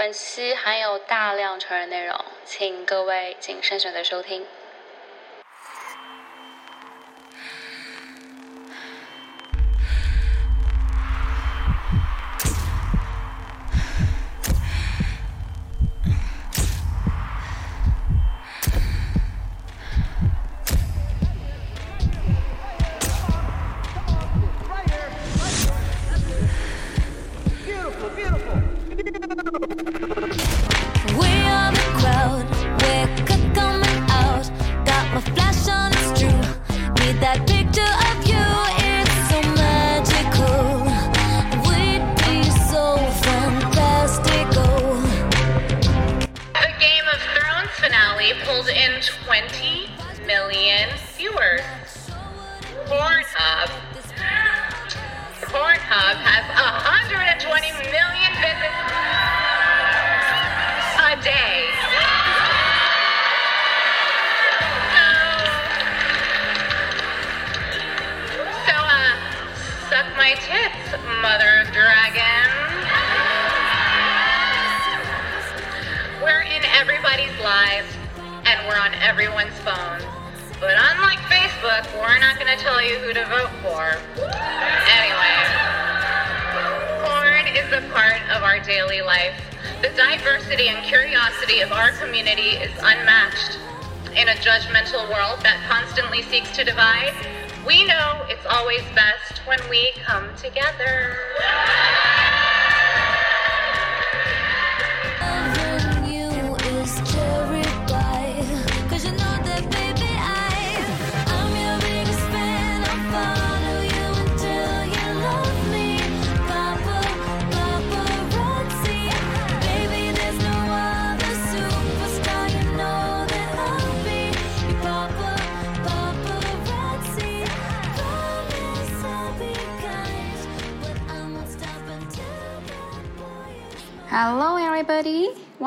[0.00, 4.46] 本期含有大量成人内容，请各位谨慎选择收听。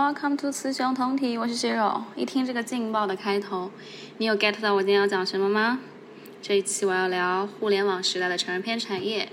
[0.04, 1.38] Welcome to 雌雄同体。
[1.38, 2.02] 我是 Zero。
[2.18, 3.72] 一听这个劲爆的开头，
[4.18, 5.80] 你有 get 到我今天要讲什么吗？
[6.42, 9.30] 这一期我要聊互联网时代的成人片产业，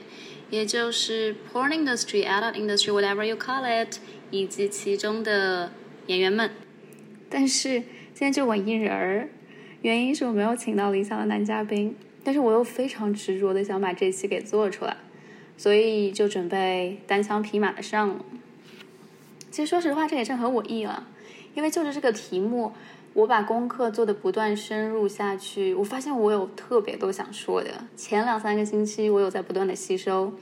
[0.48, 3.96] 也就是 porn industry, adult industry, whatever you call it，
[4.30, 5.72] 以及其中的
[6.06, 6.48] 演员们。
[7.28, 9.28] 但是今天就我一人儿，
[9.82, 14.96] 原因是我没有请到理想的男嘉宾，但是我又非常执着的想把这期给做出来，
[15.56, 18.24] 所以就准备单枪匹马的上了。
[19.50, 21.08] 其实说实话，这也正合我意了，
[21.54, 22.72] 因为就着这个题目，
[23.14, 27.70] 我把功课做的不断深入下去，我发现我有特别多想说的。
[27.96, 30.32] 前两三个星期，我有在不断的吸收，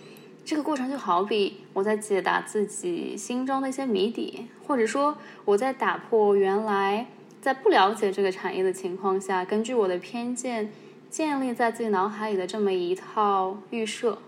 [0.45, 7.07] 这个过程就好比我在解答自己心中的一些谜底，或者说我在打破原来
[7.41, 10.71] 在不了解这个产业的情况下，根据我的偏见
[11.09, 14.19] 建立在自己脑海里的这么一套预设。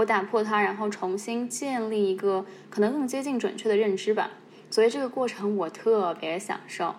[0.00, 4.30] 我打破它，然后重新建立一个可能更接近准确的认知吧。
[4.70, 6.94] 所以这个过程我特别享受。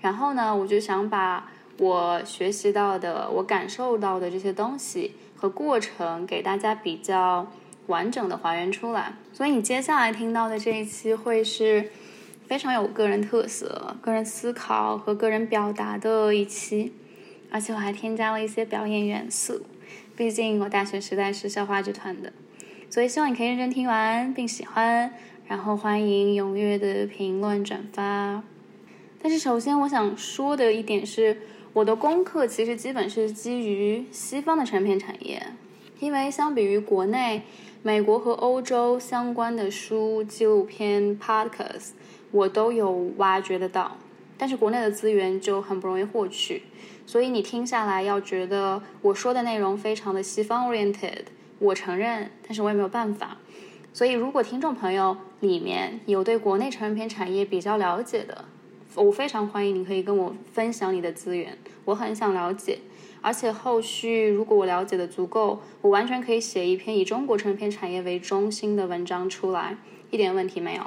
[0.00, 7.46] 然后呢，我就想把我学习到的、我感受到的这些东西和过程给大家比较
[7.88, 9.12] 完整的还原出来。
[9.32, 11.90] 所以你接下来听到的这一期会是
[12.46, 16.94] 非常有个人特色、个人思考和个人表达的一期，
[17.50, 19.66] 而且我还添加了一些表演元素。
[20.18, 22.32] 毕竟我大学时代是校话剧团的，
[22.90, 25.14] 所以希望你可以认真听完并喜欢，
[25.46, 28.42] 然后欢迎踊跃的评论转发。
[29.22, 31.40] 但是首先我想说的一点是，
[31.72, 35.40] 我的功课其实基本是基于西方的成片产业，
[36.00, 37.42] 因为相比于国内，
[37.84, 41.90] 美国和欧洲相关的书、纪录片、podcast
[42.32, 43.96] 我都有挖掘得到，
[44.36, 46.62] 但是国内的资源就很不容易获取。
[47.08, 51.22] 所以你听下来要觉得我说的内容非常的西方 oriented，
[51.58, 53.38] 我承认，但是我也没有办法。
[53.94, 58.44] 所以如果听众朋友里面有对国内成人片产业比较了解的，
[58.94, 61.56] 我非常欢迎你可以跟我分享你的资源，
[61.86, 62.80] 我很想了解。
[63.22, 69.78] 而且后续如果我了解的足够，我完全可以写一篇以中国成人片产业为中心的文章出来，
[70.10, 70.82] 一点问题没有。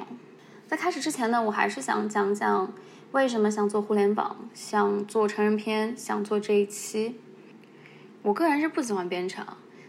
[0.68, 2.72] 在开始之前呢，我还是想讲讲。
[3.12, 4.48] 为什么想做互联网？
[4.54, 5.94] 想做成人片？
[5.94, 7.16] 想做这一期？
[8.22, 9.44] 我个人是不喜欢编程，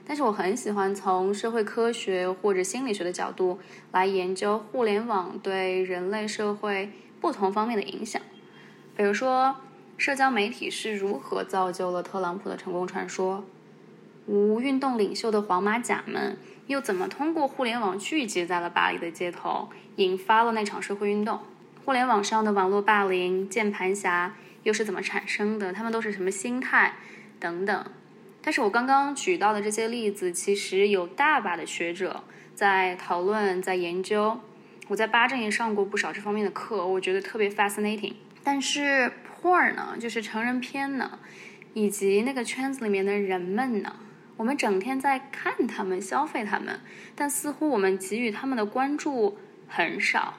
[0.05, 3.59] 但是我很喜欢从社会科学或者心理学的角度
[3.93, 6.91] 来研究互联网对人类社会
[7.21, 8.21] 不同方面的影响。
[8.97, 9.55] 比如说，
[9.95, 13.45] 社交媒体是如何造就了特朗普的成功传说？
[14.27, 16.37] 无运动领袖的黄马甲们
[16.67, 21.39] 又怎么通过互联网聚集在了巴黎的街头，引发了那场社会运动？
[21.85, 25.73] 互联网上的网络霸凌、键盘侠又是怎么产生的？
[25.73, 26.93] 他们都是什么心态？
[27.41, 27.85] 等等。
[28.41, 32.23] 但是我刚刚举到的这些例子，其实有大把的学者
[32.55, 34.39] 在讨论、在研究。
[34.87, 38.13] 我在八正也上过不少这方面的课，我觉得特别 fascinating。
[38.43, 41.19] 但是 porn 呢，就是成人片呢，
[41.73, 43.95] 以及那个圈子里面的人们呢？
[44.37, 46.79] 我们整天在看他们、消费他们，
[47.13, 49.37] 但似乎我们给予他们的关注
[49.67, 50.35] 很少。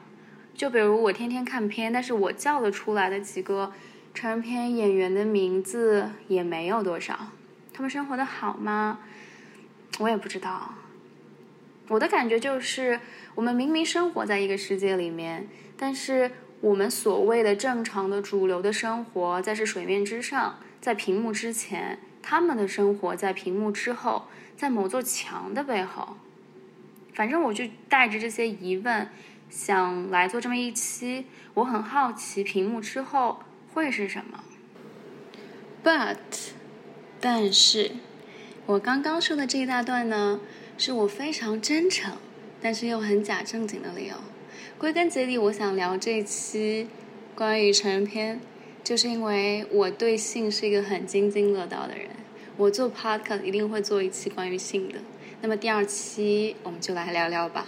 [0.55, 3.73] 就比如我天天看片，但是我叫得出来的几个
[4.15, 7.33] 成人片演员的名字也没有多少。
[7.73, 9.01] 他们生活的好吗？
[9.99, 10.75] 我也不知道。
[11.89, 13.01] 我的感觉就是，
[13.35, 16.31] 我们明明生活在一个世界里面，但是
[16.61, 21.99] 我们所谓的正常的主流的生活，在是水面之上，在屏幕之前。
[22.23, 26.17] 他们的生活在屏幕之后，在某座墙的背后。
[27.13, 29.09] 反正我就带着这些疑问，
[29.51, 31.27] 想来做这么一期。
[31.55, 33.41] 我很好奇，屏幕之后
[33.73, 34.45] 会是什么。
[35.85, 36.17] But，
[37.21, 37.93] 但是，
[38.67, 40.41] 我刚刚说的这一大段呢，
[40.79, 42.17] 是我非常真诚，
[42.61, 44.15] 但是又很假正经的理由。
[44.79, 46.89] 归根结底，我想聊这一期
[47.35, 48.41] 关于成人片。
[48.83, 52.11] 就是因为我对性是一个很津津乐道的人，
[52.59, 54.99] 我做 podcast 一定会做一期关于性的。
[55.41, 57.67] 那么第二期我们就来聊聊吧。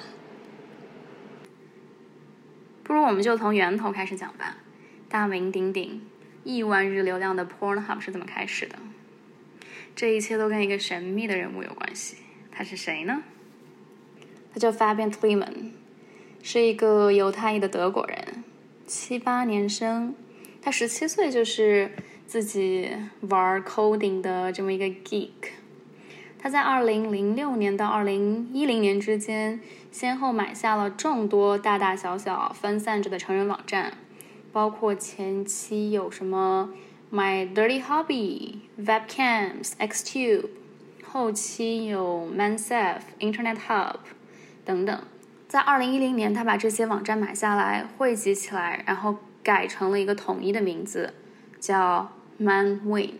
[2.86, 4.58] 不如我们就从源头开始讲吧。
[5.08, 6.00] 大名鼎鼎、
[6.44, 8.76] 亿万日流量的 Pornhub 是怎么开始的？
[9.96, 12.18] 这一切都跟一个神秘的人物有关系。
[12.52, 13.24] 他是谁呢？
[14.54, 15.72] 他叫 Fabian t l e m a n
[16.44, 18.44] 是一个犹太裔的德国人，
[18.86, 20.14] 七八年生。
[20.62, 21.90] 他十七岁就是
[22.28, 22.88] 自己
[23.22, 25.30] 玩 coding 的这么一个 geek。
[26.38, 29.60] 他在二零零六年到二零一零年之间，
[29.96, 33.94] 先后买下了众多大大小小分散着的成人网站，
[34.52, 36.68] 包括前期有什么
[37.10, 40.50] My Dirty Hobby、Webcams、Xtube，
[41.02, 43.94] 后期有 Mansaf、Internet Hub
[44.66, 45.00] 等等。
[45.48, 49.16] 在二零一零年，他把这些网站买下来，汇集起来，然后。
[49.42, 51.14] 改成了一个统一的名字，
[51.60, 53.10] 叫 Man Win。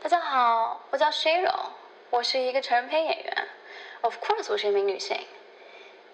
[0.00, 1.70] 大家好，我叫 Shiro，
[2.10, 3.48] 我是一个成人片演员。
[4.02, 5.16] Of course，我是一名女性。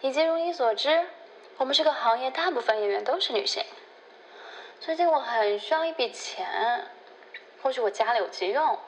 [0.01, 1.05] 以及如你所知，
[1.59, 3.65] 我们这个行业大部分演员都是女性。
[4.79, 6.87] 最近我很需要一笔钱，
[7.63, 8.79] 或许我家里有急用，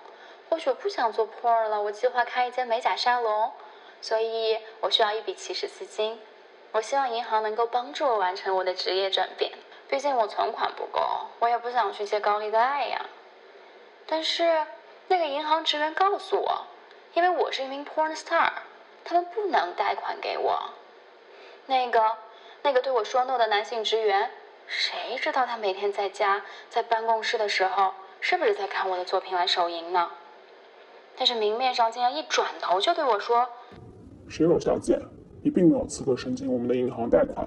[0.50, 3.52] 或许我不想做 porn 了，我计划开一间美甲沙龙，
[4.02, 6.20] 所以我需要一笔起始资金。
[6.72, 9.52] 我希望银行能够帮助我完成我的职业转变，
[9.88, 11.00] 毕竟我存款不够，
[11.38, 13.06] 我也不想去借高利贷呀。
[14.06, 14.66] 但是。
[15.10, 16.66] 那个银行职员告诉我，
[17.14, 18.50] 因为我是一名 porn star，
[19.02, 20.68] 他们不能贷款给我。
[21.64, 22.18] 那个
[22.62, 24.30] 那个对我说 no 的男性职员，
[24.66, 30.10] 谁知道他每天在家在办公室的时候，是不是在看我的作品来手淫呢？
[31.16, 33.48] 但是明面上竟然一转头就对我说
[34.28, 35.00] ：“石榴小姐，
[35.42, 37.46] 你并没有资格申请我们的银行贷款。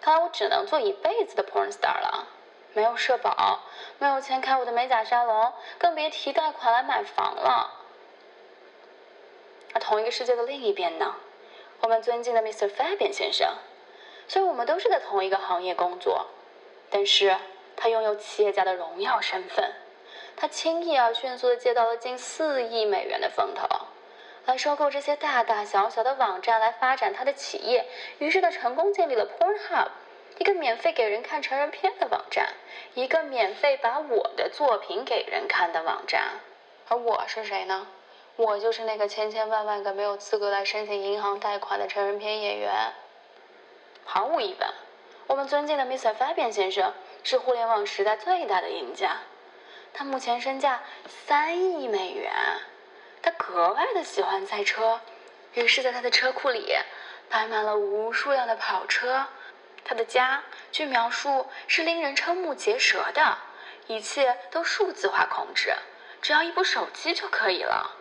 [0.00, 2.28] 看来我只能做一辈子的 porn star 了。
[2.76, 3.60] 没有社保，
[4.00, 7.70] 没有钱开我的美甲沙龙，更别提贷款来买房了。
[9.72, 11.14] 而同一个世界的另一边呢，
[11.84, 12.66] 我们尊敬的 Mr.
[12.66, 13.58] Fabian 先生，
[14.26, 16.28] 虽然我们都是在同一个行业工作，
[16.88, 17.36] 但是
[17.76, 19.70] 他拥有企业家的荣耀身份，
[20.34, 23.68] 他轻易而迅速的借到了近四亿美元的风投，
[24.46, 27.84] 来收购这些大大小小的网站来发展他的企业，
[28.18, 29.88] 于是他成功建立了 Pornhub。
[30.38, 32.54] 一个免费给人看成人片的网站，
[32.94, 36.40] 一个免费把我的作品给人看的网站，
[36.88, 37.86] 而我是谁呢？
[38.36, 42.92] 我就是那个千千万万个没有资格来申请银行贷款的成人片演员。
[44.04, 44.68] 毫无疑问，
[45.28, 46.16] 我们尊敬的 Mr.
[46.16, 49.18] Fabian 先生是互联网时代最大的赢家。
[49.92, 52.32] 他目前身价三亿美元。
[53.22, 55.00] 他格外的喜欢赛车，
[55.54, 56.76] 于是，在他的车库里
[57.30, 59.26] 摆满了无数辆的跑车。
[59.84, 63.38] 他的家，据描述是令人瞠目结舌的，
[63.86, 65.72] 一切都数字化控制，
[66.20, 67.96] 只要一部手机就可以了。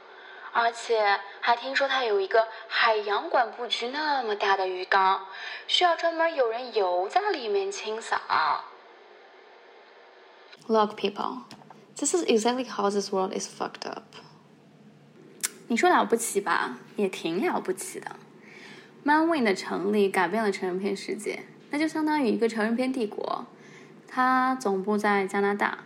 [0.54, 5.26] 而且还听说他有一个海洋馆布局那么大的鱼缸，
[5.68, 8.20] 需要专门有人游在里面清扫。
[10.68, 11.40] Look, people,
[11.98, 14.04] this is exactly how this world is fucked up.
[15.68, 18.16] 你说了不起吧，也挺了不起的。
[19.04, 23.46] Manwin 的成立改变了成人片世界，那就相当于一个成人片帝国。
[24.08, 25.80] 它总部在加拿大。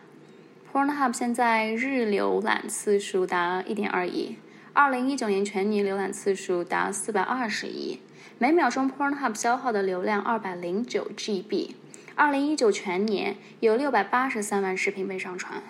[0.71, 4.37] Pornhub 现在日浏览次数达一点二亿。
[4.77, 7.99] 二零一九年全年浏览次数达四百二十亿，
[8.37, 11.71] 每秒钟 Pornhub 消耗的流量二百零九 GB。
[12.13, 15.63] 二零一九全年有六百八十三万视频被上传。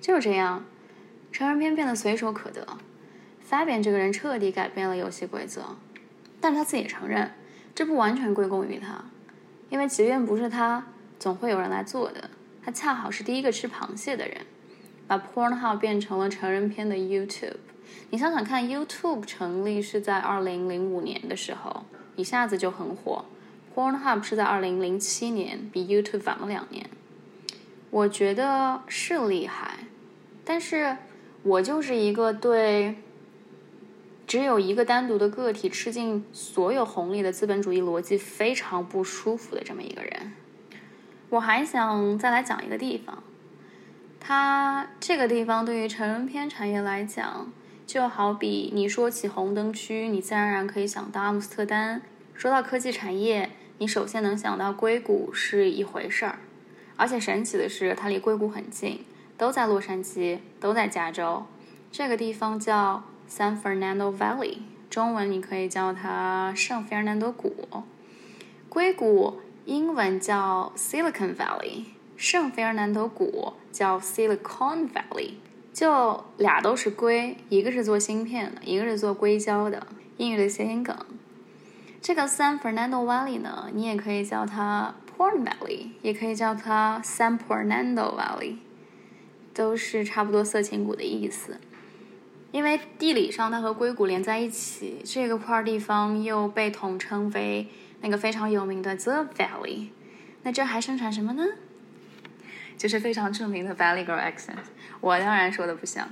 [0.00, 0.64] 就这样，
[1.32, 2.64] 成人片变得随手可得。
[3.50, 5.76] Fabian 这个人彻底改变了游戏规则，
[6.40, 7.32] 但他自己承认，
[7.74, 9.06] 这不完全归功于他，
[9.70, 10.86] 因为即便不是他，
[11.18, 12.30] 总会有人来做的。
[12.62, 14.36] 他恰好是第一个吃螃蟹的人。
[15.08, 17.56] 把 Pornhub 变成了成人片的 YouTube，
[18.10, 21.84] 你想想看，YouTube 成立是在二零零五年的时候，
[22.14, 23.24] 一下子就很火。
[23.74, 26.90] Pornhub 是在二零零七年，比 YouTube 晚了两年。
[27.90, 29.86] 我觉得是厉害，
[30.44, 30.98] 但是
[31.42, 32.96] 我就是一个对
[34.26, 40.34] 只有一个单独的个体吃尽所有红利的资本主义逻辑非常不舒服的这么一个人。
[41.30, 43.22] 我还想再来讲一个地方。
[44.20, 47.50] 它这个地方对于成人片产业来讲，
[47.86, 52.00] 就好比你说起红灯区，你自然而然可以想到阿姆斯特丹；
[52.34, 56.38] 说到科技产业，你首先能想到硅谷是一回事儿。
[56.96, 59.04] 而且神奇的是，它离硅谷很近，
[59.36, 61.46] 都在洛杉矶，都在加州。
[61.90, 64.58] 这个地方叫 San Fernando Valley，
[64.90, 67.84] 中文你可以叫它圣费尔南多谷。
[68.68, 71.84] 硅谷英文叫 Silicon Valley。
[72.18, 75.34] 圣费尔南德谷叫 Silicon Valley，
[75.72, 80.96] 就俩都是硅，一个是做芯片的，一个是做硅胶的，英语的谐音梗。
[82.02, 88.56] 这个 San Fernando Valley 呢，你也可以叫它 Porn Valley，也可以叫它 San Fernando Valley，
[89.54, 91.60] 都是差不多色情谷的意思。
[92.50, 97.68] 因为地理上它和硅谷连在一起，这个块地方又被统称为
[98.00, 99.90] 那个非常有名的 The Valley。
[100.42, 101.44] 那这还生产什么呢？
[102.77, 104.57] 就是非常着名的 Valley Girl accent，
[104.99, 106.09] 我当然说的不像，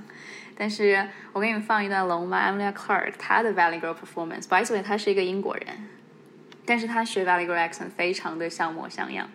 [0.56, 5.88] 但是我给你们放一段龙吧，Emilia Clarke 她的 Valley Girl performance。By the way，她是一个英国人，
[6.66, 9.30] 但是她学 Valley Girl accent 非常的像模像样。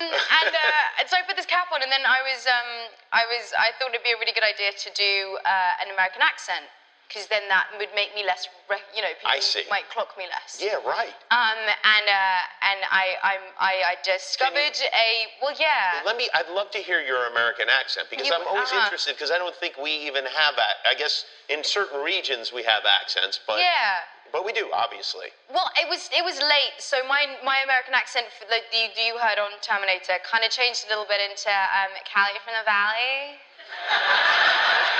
[0.00, 3.52] and uh, so I put this cap on, and then I was, um, I was,
[3.52, 6.64] I thought it'd be a really good idea to do uh, an American accent
[7.07, 8.47] because then that would make me less,
[8.95, 9.63] you know, people I see.
[9.69, 10.57] might clock me less.
[10.61, 11.13] Yeah, right.
[11.31, 15.09] Um, and uh, and I I'm, I, I discovered you- a
[15.41, 16.01] well, yeah.
[16.05, 16.29] Let me.
[16.33, 18.83] I'd love to hear your American accent because You- I'm always uh-huh.
[18.85, 20.55] interested because I don't think we even have.
[20.55, 20.81] that.
[20.89, 24.07] I guess in certain regions we have accents, but yeah.
[24.31, 25.27] but we do obviously.
[25.51, 29.37] Well, it was it was late, so my my American accent for you, you heard
[29.39, 33.37] on Terminator kind of changed a little bit into um, Callie from the Valley.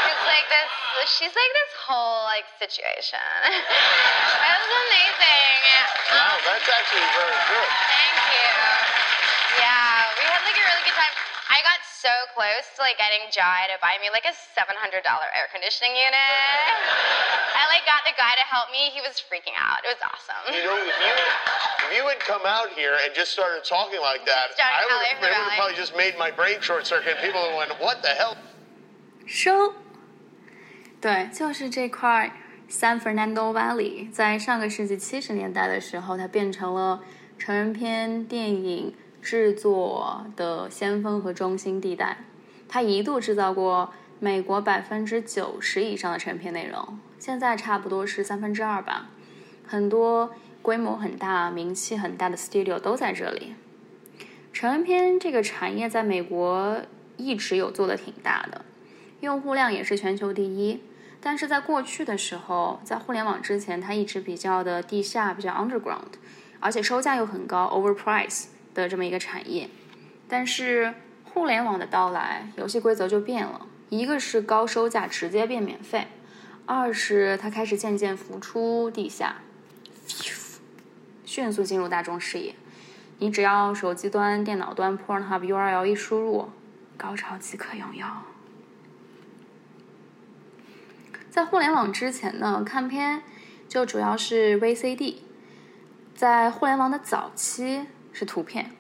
[0.06, 0.70] She's like this.
[1.06, 3.22] She's like this whole like situation.
[3.50, 5.50] it was amazing.
[6.12, 7.70] Wow, that's actually very good.
[7.70, 8.58] Thank you.
[9.62, 11.14] Yeah, we had like a really good time.
[11.50, 15.06] I got so close to like getting Jai to buy me like a seven hundred
[15.06, 16.74] dollar air conditioning unit.
[17.54, 18.90] I like got the guy to help me.
[18.92, 19.86] He was freaking out.
[19.86, 20.54] It was awesome.
[20.54, 21.14] You know, if you
[21.86, 25.06] if you had come out here and just started talking like that, I would Callie
[25.10, 27.18] have, from the it would have probably just made my brain short circuit.
[27.22, 28.38] People would have went, "What the hell?"
[29.26, 29.74] 收，
[31.02, 32.32] 对，就是这块
[32.70, 37.02] San Fernando Valley，在上个世纪七十年代的时候，它变成了
[37.40, 42.18] 成人片电影制作的先锋和中心地带。
[42.68, 49.10] 它一度制造过美国百分之九十以上的成人片内容，现在差不多是三分之二吧。
[49.66, 53.56] 很多规模很大、名气很大的 studio 都在这里。
[54.54, 56.78] 成人片这个产业在美国
[57.18, 58.64] 一直有做的挺大的。
[59.22, 60.82] 用户量也是全球第一，
[61.22, 66.14] 但是在过去的时候，在互联网之前，它一直比较的地下，比较 underground，
[66.60, 69.70] 而且收价又很高，overprice 的这么一个产业。
[70.28, 70.94] 但是
[71.24, 76.08] 互联网的到来，游戏规则就变了，一个是高收价直接变免费，
[76.66, 79.38] 二是它开始渐渐浮出地下。
[81.26, 82.56] 迅速进入大众视野。
[83.20, 86.50] 你只要手机端、电脑端 Pornhub URL 一输入，
[86.98, 88.06] 高潮即可拥有。
[91.36, 93.22] 在互联网之前呢，看片
[93.68, 95.16] 就主要是 VCD。
[96.16, 98.72] 在互联网的早期是图片，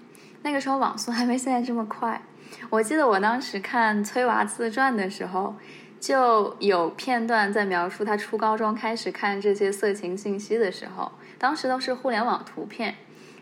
[0.41, 2.21] 那个时候网速还没现在这么快。
[2.69, 5.53] 我记得我当时看《崔娃自传》的时候，
[5.99, 12.95] 就有片段在描述他初高中开始看这些色情信息的时候，当时都是互联网图片，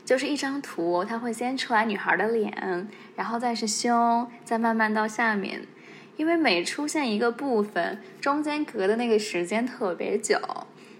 [0.03, 5.67] 就是一张图，它会先出来女孩的脸，然后再是胸，再慢慢到下面。
[6.15, 10.39] 因为每出现一个部分，中间隔的那个时间特别久，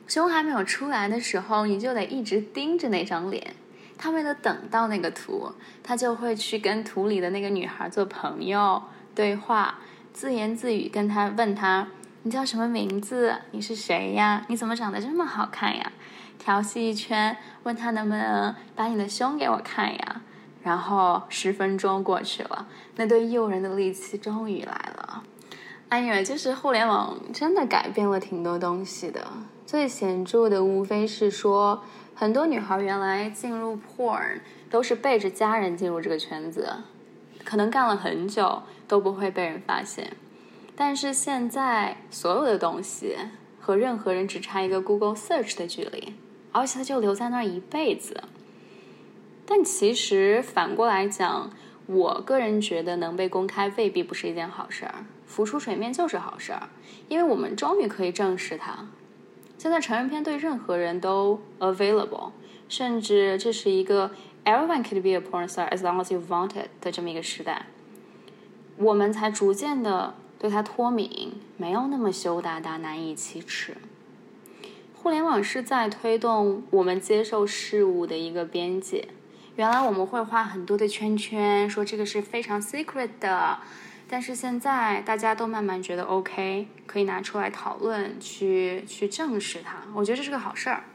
[0.08, 3.56] 胸还没有出来的时候，你就得一直盯着那张脸。
[3.98, 5.52] 他为了等到那个图，
[5.84, 8.82] 他就会去跟图里的那个女孩做朋友
[9.16, 9.80] 对话，
[10.12, 11.88] 自言自语跟她问她
[12.24, 13.36] ：“你叫什么名字？
[13.52, 14.46] 你是谁呀？
[14.50, 15.92] 你怎么长得这么好看呀？”
[16.40, 20.22] 调戏一圈，问他能不能把你的胸给我看呀？
[20.64, 25.24] 然后十分钟过去了，那对诱人的利器终于来了。
[25.90, 29.28] 哎呀，就是互联网真的改变了挺多东西的。
[29.66, 31.84] 最显著的无非是说，
[32.16, 34.40] 很多女孩原来进入 porn
[34.70, 36.68] 都是背着家人进入这个圈子，
[37.44, 40.16] 可能干了很久都不会被人发现。
[40.76, 43.16] 但是现在所有的东西
[43.60, 46.16] 和任何人只差一个 Google search 的距离，
[46.52, 48.24] 而且它就留在那儿一辈子。
[49.46, 51.52] 但其实反过来讲，
[51.86, 56.70] 我个人觉得能被公开未必不是一件好事儿，浮出水面就是好事儿，
[57.10, 58.88] 因为我们终于可以正视它。
[59.58, 62.32] 现在成人片对任何人都 available，
[62.68, 64.12] 甚至这是一个
[64.46, 67.68] everyone could be a porn star as long as you want it 的这么一个时代，
[68.78, 73.76] 我们才逐渐的对它脱敏，没有那么羞答答、难以启齿。
[74.94, 79.10] 互联网是在推动我们接受事物的一个边界。
[79.56, 83.60] 原来我们会画很多的圈圈，说这个是非常 secret 的，
[84.10, 89.78] 但是现在大家都慢慢觉得 OK，可以拿出来讨论，去去正视它。
[89.94, 90.86] 我觉得这是个好事儿。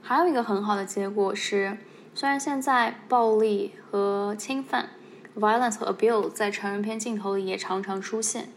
[0.00, 1.76] 还有一个很好的结果是，
[2.14, 4.90] 虽然现在暴力和侵犯
[5.36, 8.48] （violence 和 abuse） 在成人片镜头里也常常出现，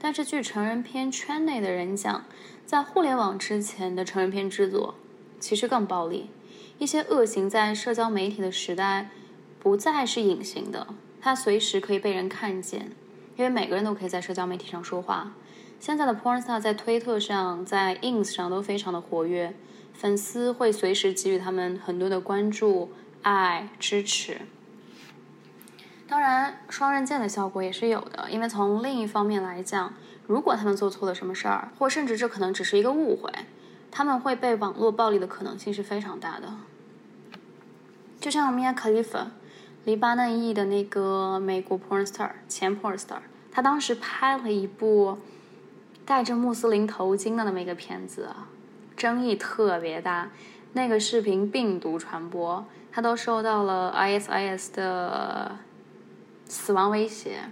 [0.00, 2.24] 但是据成人片圈内的人讲，
[2.66, 4.96] 在互联网之前的成人片制作
[5.38, 6.30] 其实更暴力。
[6.78, 9.10] 一些恶行在社交媒体的时代
[9.58, 10.86] 不再是隐形的，
[11.20, 12.92] 它随时可以被人看见，
[13.36, 15.34] 因为每个人都可以在社交媒体上说话。
[15.80, 19.54] 现在的 porn star 在推特上、在 ins 上都非常的活跃，
[19.92, 24.42] 粉丝会随时给予他们很多的关注、爱、支持。
[26.08, 29.92] 当然，双刃剑的效果也是有的，因为从另一方面来讲，
[30.26, 33.32] 如果他们做错了什么事儿，或甚至这可能只是一个误会。
[33.90, 36.52] 他们会被网络暴力的可能性是非常大的，
[38.20, 39.26] 就像 Mia Khalifa，
[39.84, 43.20] 黎巴嫩裔的那个美国 porn star 前 porn star，
[43.52, 45.18] 他当时拍了一部
[46.04, 48.28] 戴着穆斯林头巾的那么一个片子，
[48.96, 50.30] 争议特别大，
[50.72, 55.58] 那个视频病毒传播，他都受到了 ISIS 的
[56.46, 57.50] 死亡威胁，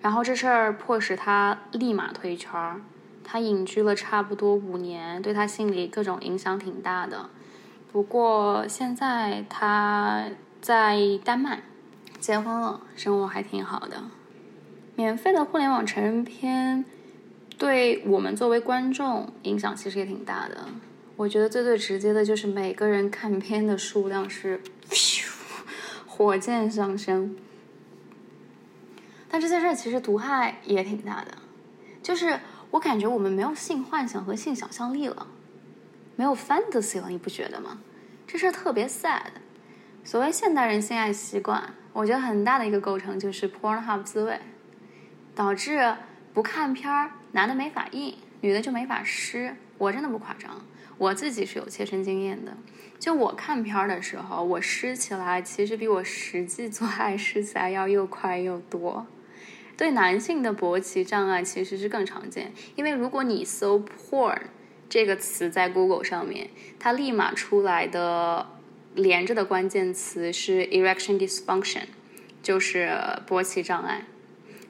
[0.00, 2.80] 然后这事儿迫使他立马退圈儿。
[3.26, 7.30] 他隐居了差不多五年，对他心理各种影响挺大的。
[7.94, 10.24] 不过现在他
[10.60, 11.62] 在丹麦
[12.18, 14.02] 结婚了，生活还挺好的。
[14.96, 16.84] 免费的互联网成人片
[17.56, 20.66] 对我们作为观众影响其实也挺大的。
[21.14, 24.60] 我觉得最最直接的就是每个人看片的数量是
[26.04, 27.36] 火箭上升。
[29.30, 31.38] 但这件事其实毒害也挺大的，
[32.02, 32.40] 就是。
[32.70, 35.28] 我感觉我们没有性幻想和性想象力了，
[36.16, 37.78] 没有 fantasy 了，你不觉得吗？
[38.26, 39.22] 这事儿特别 sad。
[40.02, 44.38] 所谓现代人性爱习惯，我觉得很大的一个构成就是 Pornhub 滋味，
[45.34, 45.96] 导致
[46.32, 49.56] 不看片儿，男的没法硬，女的就没法湿。
[49.78, 50.64] 我真的不夸张，
[50.98, 52.56] 我自己是有切身经验的。
[52.98, 59.06] 就我看片儿的时候，我湿起来其实比我实际做爱湿起来要又快又多。
[59.76, 64.38] 对男性的勃起障碍其实是更常见，因为如果你搜 “porn”
[64.88, 68.46] 这个词在 Google 上面，它立马出来的
[68.94, 71.84] 连着的关键词是 “erection dysfunction”，
[72.42, 72.90] 就是
[73.28, 74.04] 勃起障碍。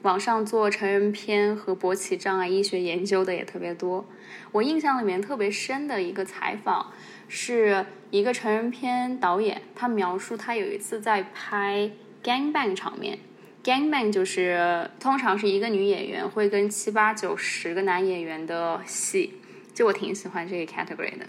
[0.01, 4.05] 网上做成人片和勃起障碍医学研究的也特别多。
[4.51, 6.93] 我印象里面特别深的一个采访，
[7.27, 11.89] 是一个成人片导演，他描述他有一次在拍
[12.23, 13.17] gangbang 场面。
[13.63, 19.33] Gangbang 就是通常是一个女演员会跟七八九十个男演员的戏，
[19.75, 21.27] 就我挺喜欢这个 category 的。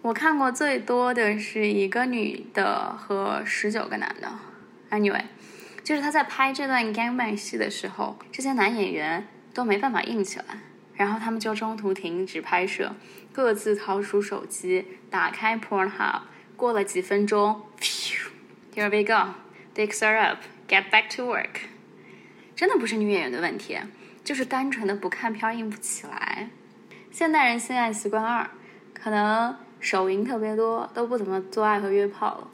[0.00, 4.32] 我看过最多的是一个女的和十九个男的。
[4.90, 5.26] Anyway，
[5.84, 10.58] 就是他在拍这段 gangbang 戏的时候，这些男演员都没办法硬起来，
[10.94, 12.94] 然后他们就中途停止拍摄，
[13.30, 16.22] 各自掏出手机，打开 Pornhub。
[16.56, 17.62] 过了几分钟
[18.74, 21.62] ，Here we go，dicks are up，get back to work。
[22.56, 23.78] 真的不是女演员的问题，
[24.24, 26.48] 就是单纯的不看片硬不起来。
[27.12, 28.48] 现代人性爱习惯二，
[28.94, 32.48] 可能手淫特别多，都不怎么做爱和约炮了。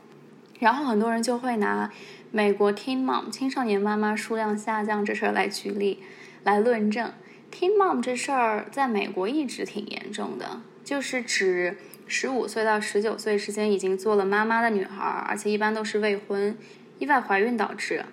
[0.59, 1.89] 然后很多人就会拿
[2.33, 6.03] 美国 teen mom 青少年妈妈数量下降这事儿来举例，
[6.43, 7.13] 来论证
[7.53, 16.59] teen mom 这事儿在美国一直挺严重的，就是指十五岁到十九岁之间已经做了妈妈的女孩，而且一般都是未婚、
[16.99, 18.05] 意外怀孕导致。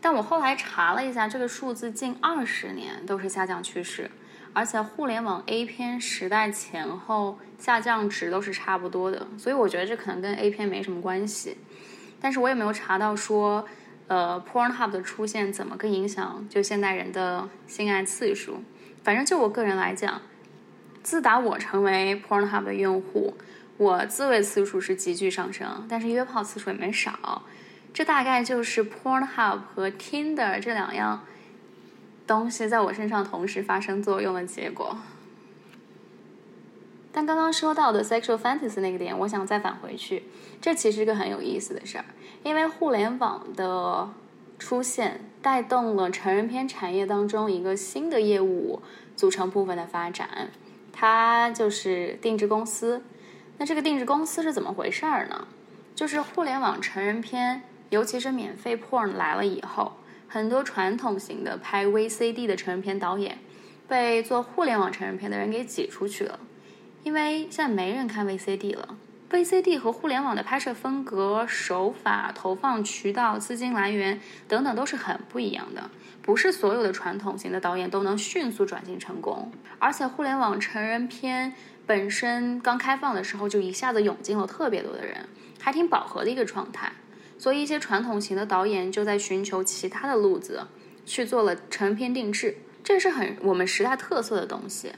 [0.00, 4.08] 但我后来查了一下，这个数字近二十年都是下降趋势，
[4.52, 11.56] 而且互联网 A 片时代前后下降值都是差不多的，所以我觉得这可能跟 A 片没什么关系。
[12.20, 13.66] 但是我也没有查到说，
[14.08, 18.62] 呃，Pornhub 的出现怎么个影响就现代人的性爱次数。
[19.02, 20.20] 反正就我个人来讲，
[21.02, 23.34] 自打我成为 Pornhub 的用户，
[23.78, 27.42] 我自慰次数是急剧上升，但是约炮次数也没少。
[27.94, 31.24] 这大概就是 Pornhub 和 Tinder 这两样
[32.38, 34.96] 东西在我身上同时发生作用的结果。
[37.10, 40.22] 但刚刚说到的 sexual fantasy 那个点，我想再返回去，
[40.60, 42.04] 这其实是个很有意思的事儿，
[42.44, 44.08] 因为互联网的
[44.60, 48.80] 出现带动了成人片产业当中一个新的业务
[49.16, 50.50] 组成部分的发展，
[50.92, 53.02] 它就是定制公司。
[53.58, 55.48] 那这个定制公司是怎么回事儿呢？
[55.96, 57.62] 就是互联网成人片。
[57.90, 59.94] 尤其是免费 porn 来了以后，
[60.32, 63.38] 很多传统型的拍 VCD 的成人片导演，
[63.88, 66.38] 被做互联网成人片的人给挤出去了。
[67.02, 68.96] 因为现在没人看 VCD 了
[69.28, 75.90] ，VCD 和互联网的拍摄风格、手法、投放渠道、资金来源等等都是很不一样的。
[76.22, 81.52] 不是所有的传统型的导演都能迅速转型成功，而且互联网成人片
[81.84, 85.28] 本身刚开放的时候就一下子涌进了特别多的人，
[85.60, 86.92] 还挺饱和的一个状态。
[87.40, 90.66] 所以，一些传统型的导演就在寻求其他的路子，
[91.06, 92.58] 去做了成片定制。
[92.84, 94.92] 这是很我们时代特色的东西，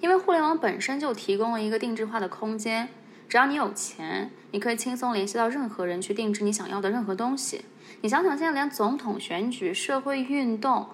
[0.00, 2.88] 因为互联网本身就提供了一个定制化的空间。
[3.28, 7.64] 只要你有钱，你可以轻松联系到任何人去定制你想要的任何东西。
[8.00, 10.88] 你想想，现在连总统选举、社会运动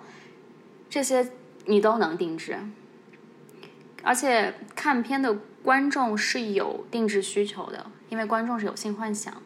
[0.91, 1.31] 这些
[1.65, 2.59] 你都能定制，
[4.03, 9.43] 而且看片的观众是有定制需求的，因为观众是有性幻想。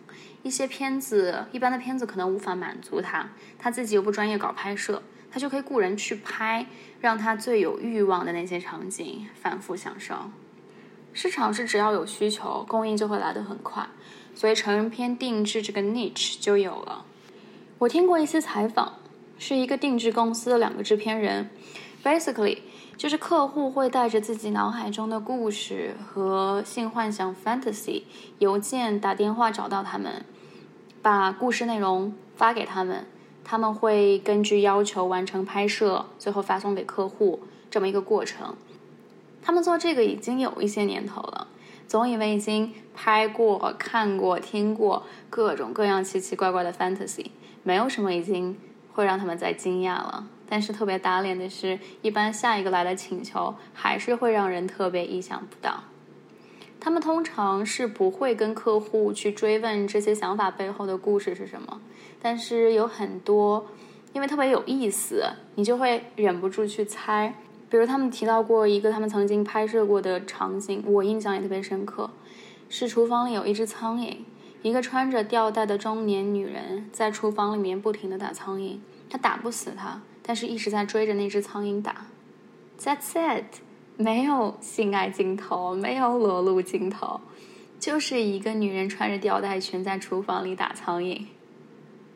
[0.47, 3.29] 一些片子，一般的片子可能无法满足他，
[3.59, 6.65] 他自己又不专业搞拍摄，他就可以雇人去拍，
[7.01, 10.15] 让他最有欲望的那些场景反复享受。
[11.13, 13.89] 市场是只要有需求，供应就会来得很快，
[14.37, 17.05] 所以成人片定制这个 niche 就有了。
[17.79, 19.01] 我听过一些采访，
[19.41, 21.51] 是一个定制公司的两个制片人
[22.07, 22.59] ，basically
[22.97, 28.05] 就是客户会带着自己脑海中的故事和性幻想 fantasy，
[28.39, 30.25] 邮件、打电话找到他们。
[31.03, 33.07] 把故事内容发给他们，
[33.45, 38.55] 他们会根据要求完成拍摄，最后发送给客户，这么一个过程。
[39.43, 41.49] 他们做这个已经有一些年头了，
[41.87, 47.27] 总以为已经拍过、看过、听过各种各样奇奇怪怪的 fantasy，
[47.63, 48.57] 没有什么已经
[48.93, 50.27] 会让他们再惊讶了。
[50.49, 55.85] 但是特别打脸的是，一般下一个来的请求还是会让人特别意想不到。
[56.79, 61.81] 他们通常是不会跟客户去追问这些想法背后的故事是什么，
[62.23, 63.67] 但是有很多，
[64.13, 65.25] 因为特别有意思，
[65.57, 67.35] 你就会忍不住去猜。
[67.69, 72.09] 比如他们提到过一个他们曾经拍摄过的场景，我印象也特别深刻，
[72.69, 74.19] 是厨房里有一只苍蝇，
[74.63, 78.77] 一个穿着吊带的中年女人在厨房里面不停的打苍蝇，
[79.11, 82.09] 她打不死它，但是一直在追着那只苍蝇打。
[82.81, 83.61] That's it。
[83.99, 87.19] 没有性爱镜头，没有裸露镜头，
[87.81, 91.25] 就是一个女人穿着吊带裙在厨房里打苍蝇。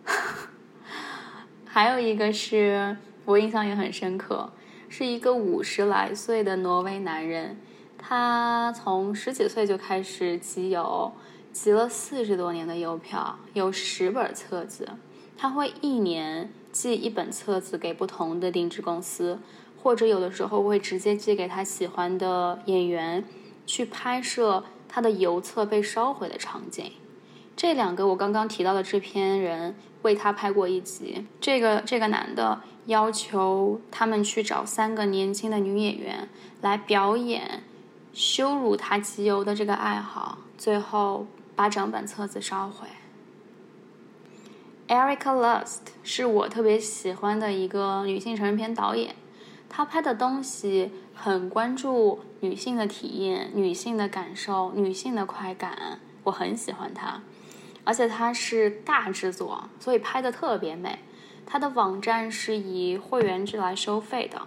[1.65, 4.53] 还有一个是我印象也很深刻，
[4.91, 7.57] 是一个五十来岁的挪威男人，
[7.97, 11.11] 他从十几岁就开始集邮，
[11.51, 14.87] 集了四十多年的邮票，有十本册子，
[15.39, 19.39] 他会一年寄一本册子给不同的定制公司。
[19.83, 23.25] 或者有的时候会直接寄给他喜欢的演员，
[23.65, 26.93] 去拍摄他的邮册被烧毁的场景。
[27.57, 31.27] 这两个我刚刚提到的制片人为他拍过一集。
[31.41, 36.29] 这个这个男的要求他们去找三个年轻的女演员
[36.61, 37.63] 来表演
[38.13, 42.87] 羞辱他集邮的这个爱好，最后把整本册子烧毁。
[44.91, 49.15] Erica Lust 是我特别喜欢的一个女性成人片导演，
[49.69, 57.23] 她拍的东西很关注女性的体验、女性的感受、女性的快感，我很喜欢她。
[57.85, 60.99] 而且她是大制作，所以拍的特别美。
[61.47, 64.43] 它的网站是以会员制来收费的。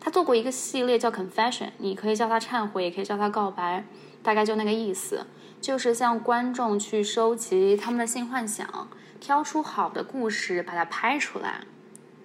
[0.00, 3.84] 她做过一个系列叫 Confession，你可以叫它忏悔，也可以叫它告白，
[4.22, 5.26] 大概就那个意思，
[5.60, 8.88] 就是向观众去收集他们的性幻想。
[9.26, 11.62] 挑出好的故事，把它拍出来。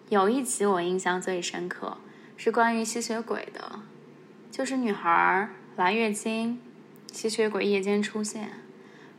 [0.09, 1.97] 有一集我印象最深刻，
[2.37, 3.79] 是关于吸血鬼的，
[4.51, 6.61] 就是女孩来月经，
[7.11, 8.51] 吸血鬼夜间出现。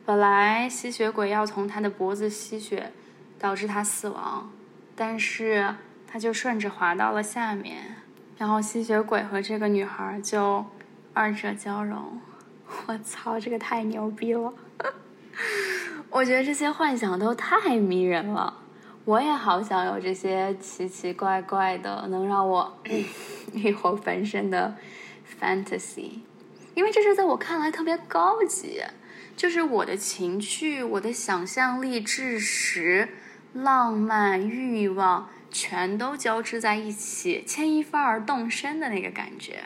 [0.06, 2.92] 本来吸血鬼要从她的脖子吸血，
[3.36, 4.52] 导致她死亡，
[4.94, 5.74] 但是
[6.06, 7.96] 她就顺着滑到了下面，
[8.38, 10.64] 然后吸血鬼和这个女孩就
[11.12, 12.20] 二者交融。
[12.86, 14.54] 我操，这个太牛逼了！
[16.12, 18.60] 我觉得这些幻想都太迷人了，
[19.06, 22.78] 我也好想有这些奇奇怪怪的能让我
[23.54, 24.76] 欲火焚身的
[25.40, 26.18] fantasy，
[26.74, 28.82] 因为这是在我看来特别高级，
[29.34, 33.08] 就是我的情趣、我的想象力、知识、
[33.54, 39.60] 浪漫、欲望全都交织在一起，牵一发而动身的那个感觉。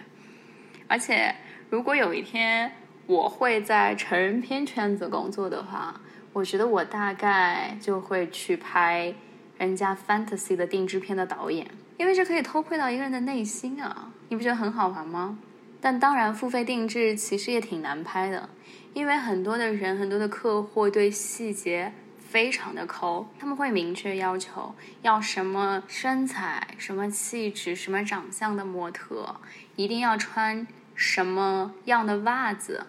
[0.86, 1.34] 而且，
[1.70, 2.70] 如果有一天
[3.08, 6.00] 我会在成人片圈子工作的话，
[6.36, 9.14] 我觉得我大概就会去拍
[9.56, 14.12] 人家 fantasy 的定制片的导演，因为这可以偷窥到一个人的内心啊！
[14.28, 15.38] 你不觉得很好玩吗？
[15.80, 18.50] 但当然，付费定制其实也挺难拍的，
[18.92, 29.36] 因为很多的人、很多的客户对细节非常的抠，他们会明确要求要什么身材、什么气质、什么长相的模特，
[29.76, 32.88] 一定要穿什么样的袜子，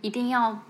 [0.00, 0.60] 一定要。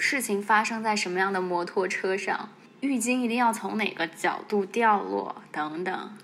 [0.00, 2.48] 事情发生在什么样的摩托车上？
[2.80, 5.42] 浴巾一定要从哪个角度掉落？
[5.52, 6.18] 等等，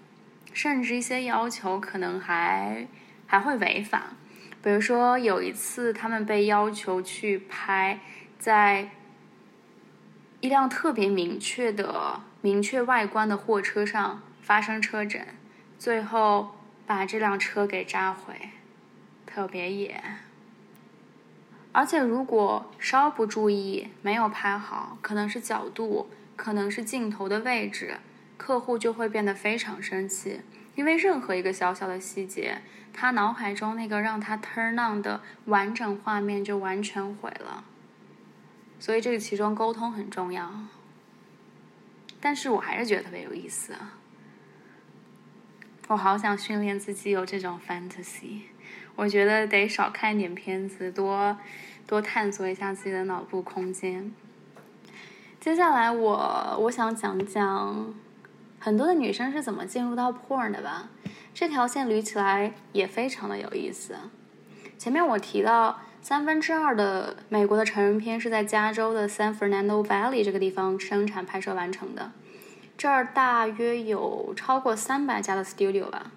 [0.54, 2.88] 甚至一些要求可能还
[3.26, 4.14] 还会违法。
[4.62, 8.00] 比如说，有一次他们被要求去拍
[8.38, 8.88] 在
[10.40, 15.24] 一辆特别明确的、明确外观的货车上发生车震，
[15.78, 18.34] 最后把这辆车给炸毁，
[19.26, 20.02] 特别野。
[21.78, 27.98] 而且，如果稍不注意，没有拍好，可能是角度，可能是镜头的位置，
[28.38, 30.40] 客户就会变得非常生气。
[30.74, 32.62] 因为任何一个小小的细节，
[32.94, 37.62] 他脑海中那个让他 turn on 的完整画面就完全毁了。
[38.80, 40.50] 所以，这个其中沟通很重要。
[42.18, 43.74] 但是我还是觉得特别有意思。
[45.88, 48.44] 我好想训练自己有这种 fantasy。
[48.96, 51.36] 我觉得得少看点片子，多
[51.86, 54.12] 多探索一下自己的脑部空间。
[55.40, 57.94] 接下来，我我想讲讲
[58.58, 60.88] 很多的女生是怎么进入到 porn 的吧。
[61.32, 63.94] 这条线捋起来也非常的有意思。
[64.78, 72.10] 前面我提到三分之二的美国的成人片是在加州的 San Fernando Valley 这个地方生产拍摄完成的，
[72.76, 76.10] 这儿大约有超过三百家的 studio 吧。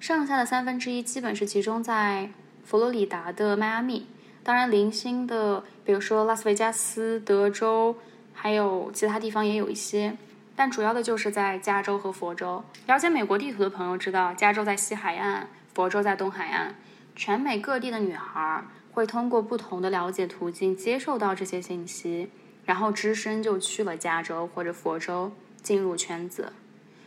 [0.00, 2.30] 剩下的三分之一基本是集中在
[2.64, 4.06] 佛罗里达的迈阿密，
[4.44, 7.96] 当然零星的，比如说拉斯维加斯、德州，
[8.34, 10.16] 还有其他地方也有一些，
[10.56, 12.64] 但主要的就是在加州和佛州。
[12.86, 16.74] 了解美国地图的朋友知道，加州在西海岸，佛州在东海岸。
[17.14, 22.30] 全美各地的女孩会通过不同的了解途径接受到这些信息，
[22.64, 25.30] 然后只身就去了加州或者佛州，
[25.62, 26.52] 进入圈子。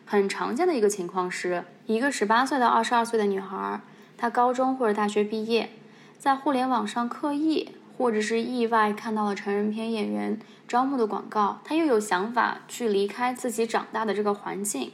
[0.05, 3.81] 很常见的一个情况是，一个十八岁到二十二岁的女孩，
[4.15, 5.71] 她高中或者大学毕业，
[6.17, 14.91] 在互联网上刻意或者是意外看到了成人片演员招募的广告，他又有想法去离开自己长大的这个环境，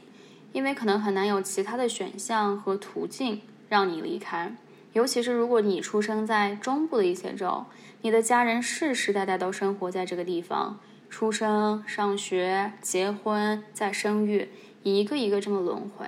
[0.52, 4.54] 因为可能很难有其他的选项和途径让你离开，
[4.92, 7.64] 尤其是如果你出生在中部的一些州，
[8.02, 14.48] 你的家人世世代代都生活在这个地方，出生、上学、结婚、再生育。
[14.84, 16.04] 一个一个这么轮回，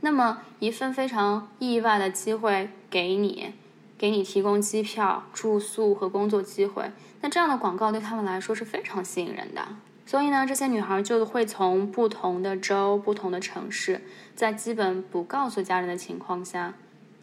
[0.00, 3.52] 那么一份非常意外的机会给你，
[3.98, 9.66] 给你提供机票、住宿和工作机会，那这样的广告对他们来说是非常吸引人的。
[10.06, 14.00] 所以呢，这些女孩就会从不同的州、不同的城市，
[14.34, 16.72] 在基本不告诉家人的情况下，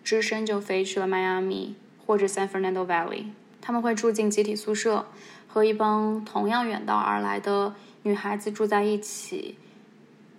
[0.03, 3.29] 只身就飞去了迈阿密或者 San Fernando Valley。
[3.61, 5.07] 他们会住进集体宿舍，
[5.47, 9.57] 和一帮同样远道而来的女孩子住在一起。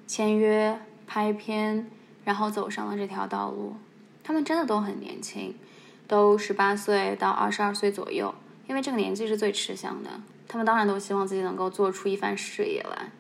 [0.07, 1.91] 签约、拍片，
[2.25, 3.75] 然后走上了这条道路。
[4.23, 5.57] 他们真的都很年轻，
[6.07, 8.35] 都十八岁到二十二岁左右，
[8.69, 10.11] 因为这个年纪是最吃香的。
[10.49, 13.11] 他们当然都希望自己能够做出一番事业来，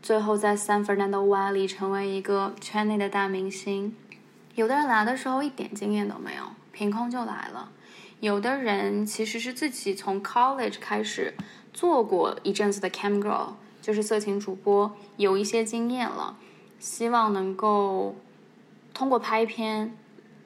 [0.00, 3.96] 最后在 San Fernando Valley 成为一个圈内的大明星。
[4.54, 7.70] 有的人来的时候一点经验都没有，凭空就来了；
[8.20, 11.34] 有的人其实是自己从 college 开始
[11.72, 16.36] 做过一阵子的 cam girl，就是色情主播，有一些经验了，
[16.78, 18.14] 希望能够
[18.94, 19.96] 通过拍片。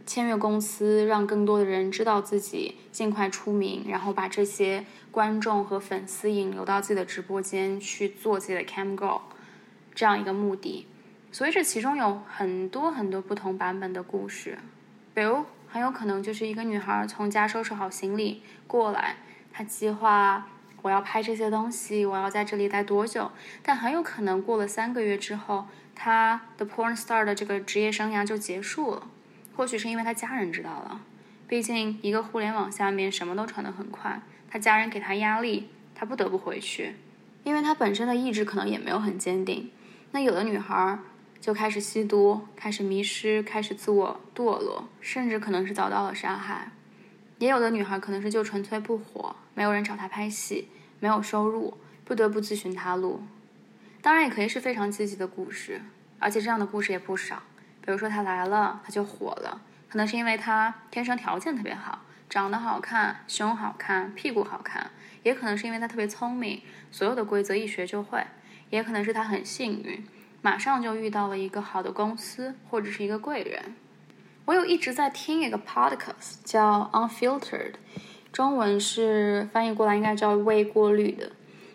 [0.06, 9.20] 签约公司，让更多的人知道自己，尽快出名，然后把这些观众和粉丝引流到自己的直播间去做自己的 cam girl，
[9.94, 10.86] 这样一个目的。
[11.32, 14.56] 所以这其中有很多很多不同版本的故事，
[15.12, 19.16] 比如很有可能就是一个女孩从家收拾好行李过来，
[19.52, 20.46] 她计划
[20.82, 25.66] 我要拍这些东西，我要在这里待多久，但很有可能过了三个月之后，
[25.96, 29.08] 她的 porn star 的这个职业生涯就结束了。
[29.56, 31.00] 或许是因为他家人知道了，
[31.48, 36.94] 毕竟一个互联网下面什么都传得很快，他家人给他压力，他不得不回去，
[37.42, 39.70] 因为他本身的意志可能也没有很坚定。
[40.10, 40.98] 那有的女孩
[41.40, 46.70] 就开始吸毒，开始迷失，开始自我堕落，甚至可能是遭到了杀害。
[47.38, 50.68] 也有的女孩可能是就纯粹不火，没有人找她拍戏，
[51.00, 53.22] 没有收入，不得不自寻他路。
[54.02, 55.80] 当然，也可以是非常积极的故事，
[56.18, 57.42] 而且这样的故事也不少。
[57.86, 64.90] 比如说他来了，他就火了，可能是因为他天生条件特别好，长得好看，胸好看，屁股好看，
[65.22, 68.26] 也可能是因为他特别聪明，所有的规则一学就会，
[68.70, 70.04] 也可能是他很幸运，
[70.42, 73.76] 马上就遇到了一个好的公司或者是一个贵人。
[74.46, 77.74] 我有一直在听一个 podcast 叫 Unfiltered，
[78.32, 81.30] 中文是翻译过来应该叫未过滤的，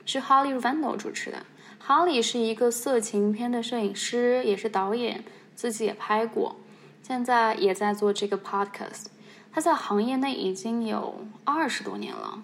[0.05, 1.45] 是 Holly Randall 主持的。
[1.85, 5.23] Holly 是一个色情片的摄影师，也是导演。
[5.61, 6.55] 自己也拍过，
[7.03, 9.05] 现在也在做这个 podcast。
[9.53, 12.41] 他在行业内已经有二十多年了，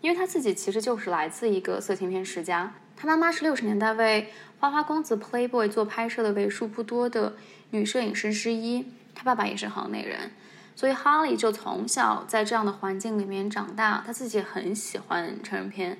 [0.00, 2.72] 因为他自己其实就是来自一个色情片世家。
[2.96, 7.34] 他妈妈是六十年代为花花公子 Playboy 做拍摄的为数不多的
[7.70, 10.30] 女摄影师之一，他爸爸也是行内人，
[10.76, 14.04] 所以哈利就从小在这样的环境里面长大。
[14.06, 15.98] 他自己很喜欢成人片。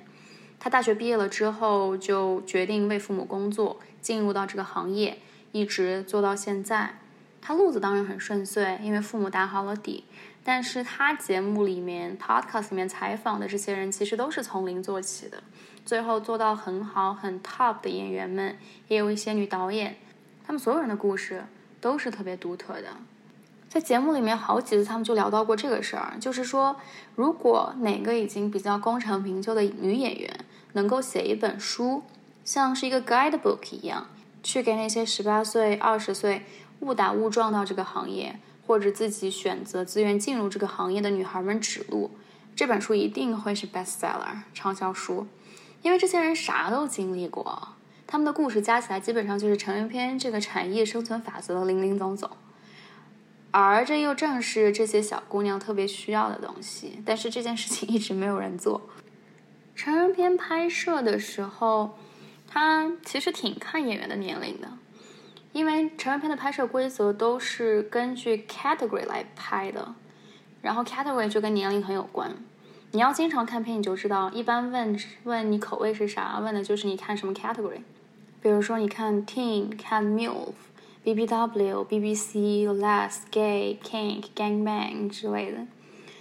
[0.57, 5.17] 他大学毕业了之后就决定为父母工作，进入到这个行业。
[5.51, 6.99] 一直做到现在，
[7.41, 10.05] 他路子当然很顺遂，因为父母打好了底。
[10.43, 15.43] 但是他节目里面、podcast 里面采访的这些人，其实都是从零做起的，
[15.85, 19.97] 最后做到很好、很 top 的演员们，也有一些女导演，
[20.43, 21.43] 他们所有人的故事
[21.79, 22.87] 都是特别独特的。
[23.69, 26.75] 在节目里面好几次，他们就聊到过这个事儿，就是说，
[27.15, 30.39] 如果哪个已经比较功成名就的女演员
[30.73, 32.03] 能够写一本书，
[32.43, 34.07] 像是一个 guidebook 一样。
[34.43, 36.43] 去给那些十八岁、二十岁
[36.79, 42.11] 误打误撞到这个行业，或者自己选择自愿进入这个行业的女孩们指路，
[42.55, 45.27] 这本书一定会是 bestseller 畅销书，
[45.81, 47.69] 因为这些人啥都经历过，
[48.07, 52.29] 他们的故事加起来基本上就是成人片这个产业生存法则的零零总总，
[53.51, 58.89] 而这又正是这些小姑娘特别需要的东西，但是这件事情一直没有人做。
[59.75, 61.97] 成人片拍摄的时候。
[62.53, 64.67] 他其实挺看演员的年龄的，
[65.53, 69.95] 因为成人片的拍摄规则都是根据 category 来拍的，
[70.61, 72.29] 然后 category 就跟年龄很有关。
[72.91, 77.83] 你要经常看片，你就知道，一般问问你口味是啥，问的就是你看什么 category。
[78.41, 80.51] 比如说你看 teen、看 milf、
[81.05, 85.59] BBW、BBC、less、gay、kink、gangbang 之类的。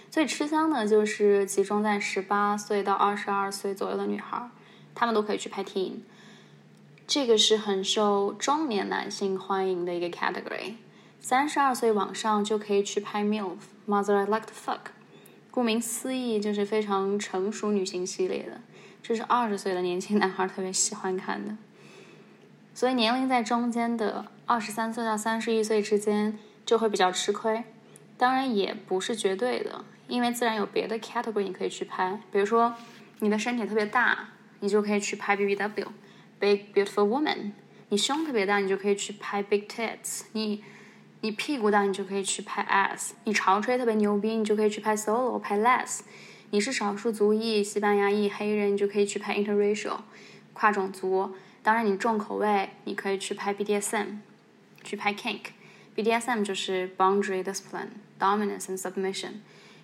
[0.09, 4.49] 最吃香的就是集中在十八岁到二十二岁左右的女孩，
[4.95, 5.95] 她们都可以去拍 teen。
[7.11, 10.75] 这个是很受中年男性欢迎的一个 category，
[11.18, 14.92] 三十二岁往上就可以去拍 milf，mother I like to fuck，
[15.51, 18.61] 顾名思义就是非常成熟女性系列的，
[19.03, 21.57] 这是二十岁的年轻男孩特别喜欢看的，
[22.75, 27.64] 所以年龄在中间的二十三岁到三十一岁之间就会比较吃亏，
[28.16, 32.77] 当然也不是绝对的，因为自然有别的 category 你可以去拍，比如说
[33.19, 34.29] 你的身体特别大，
[34.61, 35.88] 你就可以去拍 BBW。
[36.41, 37.53] Big beautiful woman，
[37.91, 40.65] 你胸特别大，你就可以去拍 big tits；你
[41.21, 46.01] 你屁股大，你就可以去拍 ass；你潮吹特别牛逼，你就可以去拍 solo，拍 less；
[46.49, 49.99] 你是少数族裔，西班牙裔黑人，你就可以去拍 interracial，
[50.55, 51.35] 跨种族。
[51.63, 54.21] 当然，你重口味，你可以去拍 BDSM，
[54.83, 55.41] 去拍 kink。
[55.95, 57.88] BDSM 就是 boundary discipline,
[58.19, 59.33] dominance and submission，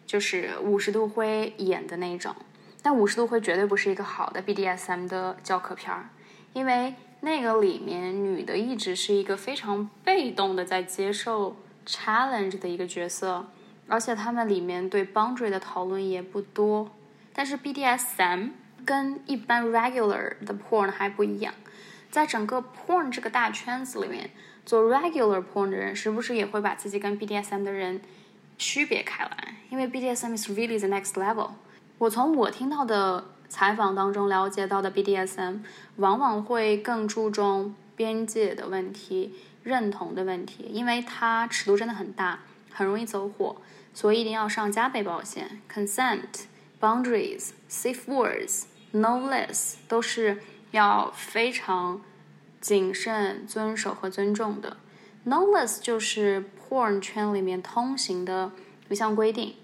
[0.06, 2.34] 就是五十度灰演的那种。
[2.80, 6.08] 但五十度灰绝对不是一个好的 BDSM 的教科片儿。
[6.56, 11.54] 因为那个里面女的一直是一个非常被动的在接受
[11.86, 13.46] challenge 的一个角色，
[13.86, 16.90] 而且他们里面对 boundary 的讨论也不多。
[17.34, 18.52] 但是 BDSM
[18.86, 21.52] 跟一般 regular 的 porn 还不一样，
[22.10, 24.30] 在整个 porn 这个大圈子里面，
[24.64, 28.00] 做 regular porn 的人时不时也会把自己跟 BDSM 的人
[28.56, 29.56] 区别开来？
[29.68, 31.50] 因为 BDSM is really the next level。
[31.98, 35.60] 我从我听到的采访当中了解到的 BDSM，
[35.96, 42.40] 往往会更注重边界的问题、认同的问题，因为它尺度真的很大，
[42.72, 43.56] 很容易走火，
[43.94, 46.46] 所以一定要上加倍保险，consent。
[46.78, 50.42] Boundaries, safe words, no less 都是
[50.72, 52.02] 要非常
[52.60, 54.76] 谨慎遵守和尊重的。
[55.24, 58.52] No less 就是 porn 圈里面通行的
[58.90, 59.54] 一项规定。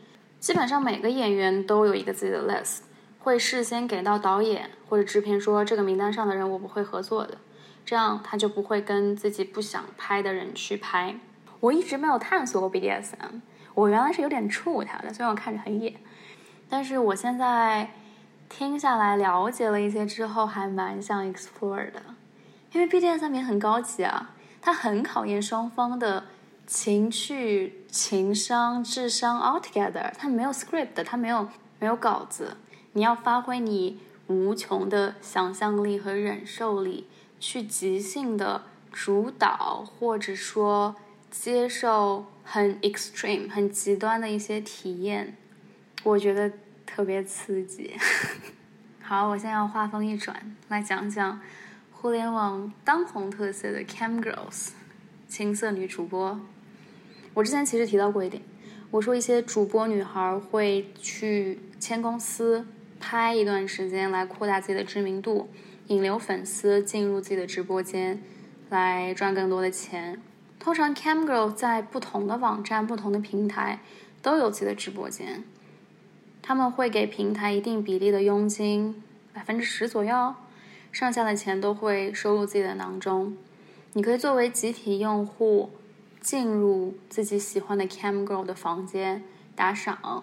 [0.41, 2.79] 基本上每个演员都有一个自己的 list，
[3.23, 7.39] 会事先给到导演或者制片说这个名单上的人我不会合作的，
[7.85, 11.15] 这样他就不会跟自己不想拍的人去拍。
[11.61, 13.41] 我一直没有探索过 BDSM，
[13.75, 15.95] 我原来是有点怵他的，虽然我看着很野。
[16.69, 17.93] 但是我现在
[18.49, 22.03] 听下来了解了一些之后，还蛮想 explore 的，
[22.73, 26.25] 因为 BDSM 也很高级啊，它很考验双方的
[26.67, 30.11] 情趣、情商、智商 all together。
[30.19, 31.47] 它没有 script，它没有
[31.79, 32.57] 没有稿子，
[32.95, 37.07] 你要发挥你无穷的想象力和忍受力，
[37.41, 38.63] 去即兴的
[38.93, 40.95] 主导，或者说
[41.31, 45.37] 接受很 extreme、很极端的一些体验。
[46.05, 46.53] 我觉得
[46.85, 47.97] 特别刺激。
[49.01, 51.41] 好，我现在要话锋一转，来讲讲
[51.91, 54.71] 互联网当红特色的 cam girls，
[55.27, 56.39] 青涩女主播。
[57.35, 58.43] 我之前其实提到过一点，
[58.91, 62.67] 我说一些主播女孩会去签公司
[63.03, 65.51] 拍一段时间，来扩大自己的知名度，
[65.89, 68.23] 引流粉丝进入自己的直播间，
[68.71, 70.23] 来赚更多的钱。
[70.61, 73.81] 通常 cam girl 在不同的网站、不同的平台
[74.23, 75.43] 都有自己的直播间。
[76.41, 80.37] 他们会给平台一定比例的佣金，百分之十左右，
[80.93, 83.37] 剩下的钱都会收入自己的囊中。
[83.95, 85.71] 你可以作为集体用户
[86.21, 89.25] 进入自己喜欢的 cam girl 的房间
[89.57, 90.23] 打赏。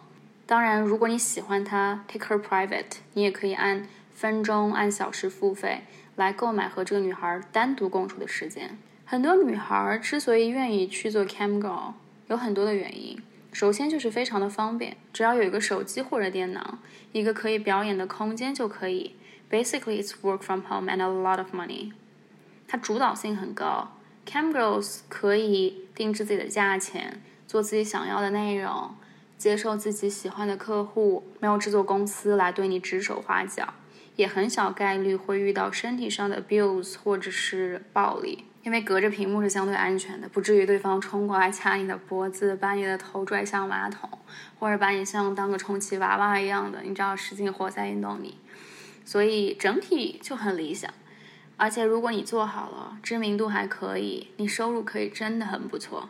[0.50, 5.84] 当然，如果你喜欢她，take her private，你也可以按分钟、按小时付费
[6.16, 8.76] 来购买和这个女孩单独共处的时间。
[9.06, 11.94] 很多女孩之所以愿意去做 cam girl，
[12.30, 13.22] 有很多的原因。
[13.54, 16.80] 首先就是非常的方便，只要有一个手机或者电脑，
[17.12, 19.16] 一个可以表演的空间就可以。
[19.52, 21.92] Basically, it's work from home and a lot of money。
[22.68, 23.92] 它主导性很高
[24.26, 28.96] ，Cam Girls 可以定制自己的价钱，做自己想要的内容，
[29.40, 33.74] 接受自己喜欢的客户，没有制作公司来对你指手画脚，
[34.18, 38.44] 也很小概率会遇到身体上的 abuse 或者是暴力。
[38.64, 44.10] 因为隔着屏幕是相对安全的，不至于对方冲过来掐你的脖子，把你的头拽向马桶，
[44.60, 48.38] 或者把你像当个充气娃娃一样的，你知道使劲活塞运动你。
[49.06, 50.94] 所以整体就很理想，
[51.56, 56.10] 而且如果你做好了，知名度还可以，你收入可以真的很不错。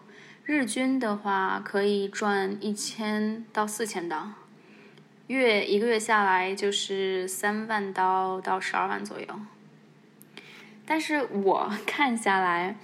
[0.52, 4.32] 日均的话可以赚一千到四千刀，
[5.28, 9.28] 月一个月下来就是三万刀到十二万左右。
[10.88, 12.78] 但是我 看下来，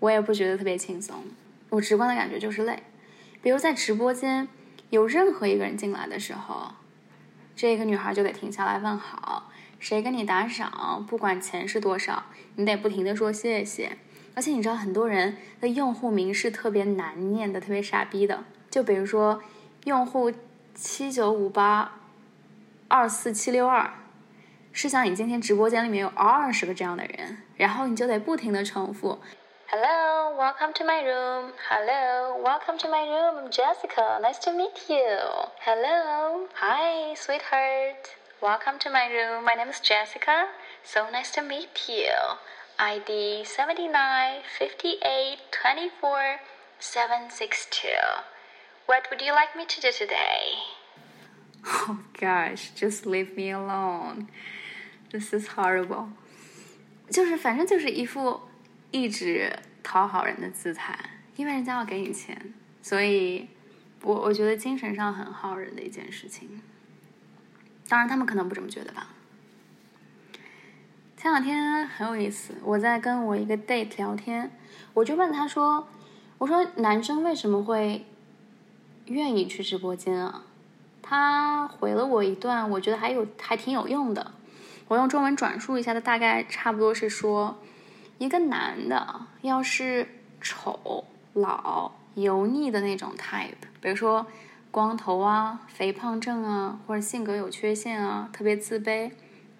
[0.00, 1.22] 我也不觉得特别轻松。
[1.68, 2.82] 我直观的感觉就是累。
[3.40, 4.48] 比如在直播间，
[4.90, 6.72] 有任何一个人进来的时候，
[7.54, 12.24] 这个女孩就得停下来问好，谁给你打赏，不管钱是多少，
[12.56, 13.98] 你得不停的说谢谢。
[14.34, 18.44] 而且你知道，很多人的用户名是特别难念的，特别傻逼的。
[18.70, 19.42] 就比如说，
[19.84, 20.32] 用户
[20.74, 22.00] 七九五八
[22.88, 23.90] 二四七六二。
[24.72, 29.20] 试想，你今天直播间里面有二十个这样的人，然后你就得不停的重复
[29.70, 31.52] ，Hello, welcome to my room.
[31.68, 33.38] Hello, welcome to my room.
[33.38, 34.18] I'm Jessica.
[34.20, 35.06] Nice to meet you.
[35.64, 38.16] Hello, hi, sweetheart.
[38.40, 39.44] Welcome to my room.
[39.44, 40.48] My name is Jessica.
[40.82, 42.10] So nice to meet you.
[42.77, 46.39] ID 79 58 24
[46.79, 47.89] 762.
[48.87, 50.55] What would you like me to do today?
[51.65, 54.27] Oh gosh, just leave me alone.
[55.11, 56.09] This is horrible，
[57.09, 58.49] 就是反正就是一副
[58.91, 60.97] 一直讨好人的姿态，
[61.35, 63.49] 因为人家要给你钱，所以
[64.01, 66.61] 我我觉得精神上很耗人的一件事情。
[67.89, 69.09] 当然他们可能不这么觉得吧。
[71.24, 74.50] 前两天很有意思，我在跟我一个 date 聊天，
[74.92, 75.88] 我就问他说
[76.36, 78.04] ：“我说男生为什么会
[79.06, 80.44] 愿意去直播间啊？”
[81.00, 84.32] 他回了我一段，我觉得还有还挺有用的。
[84.86, 87.56] 我用中文转述一下，他大概差不多是说，
[88.18, 90.06] 一个男的要是
[90.42, 94.26] 丑、老、油腻的那种 type，比如说
[94.70, 99.10] 光头啊、肥胖症啊，或者性格有缺陷啊、特别自卑，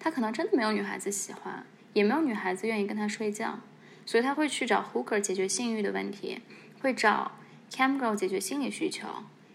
[0.05, 3.57] 他可能真的没有女孩子喜欢，也没有女孩子愿意跟他睡觉，
[4.05, 6.41] 所以他会去找 hooker 解决性欲的问题，
[6.79, 7.31] 会找
[7.71, 9.07] cam girl 解决心理需求，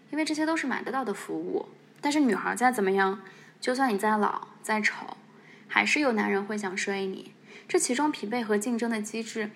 [0.09, 1.69] 因为这些都是买得到的服务。
[2.01, 3.21] 但是女孩再怎么样，
[3.61, 5.15] 就算你再老再丑，
[5.69, 7.31] 还是有男人会想睡你。
[7.65, 9.51] 这其中匹配和竞争的机制，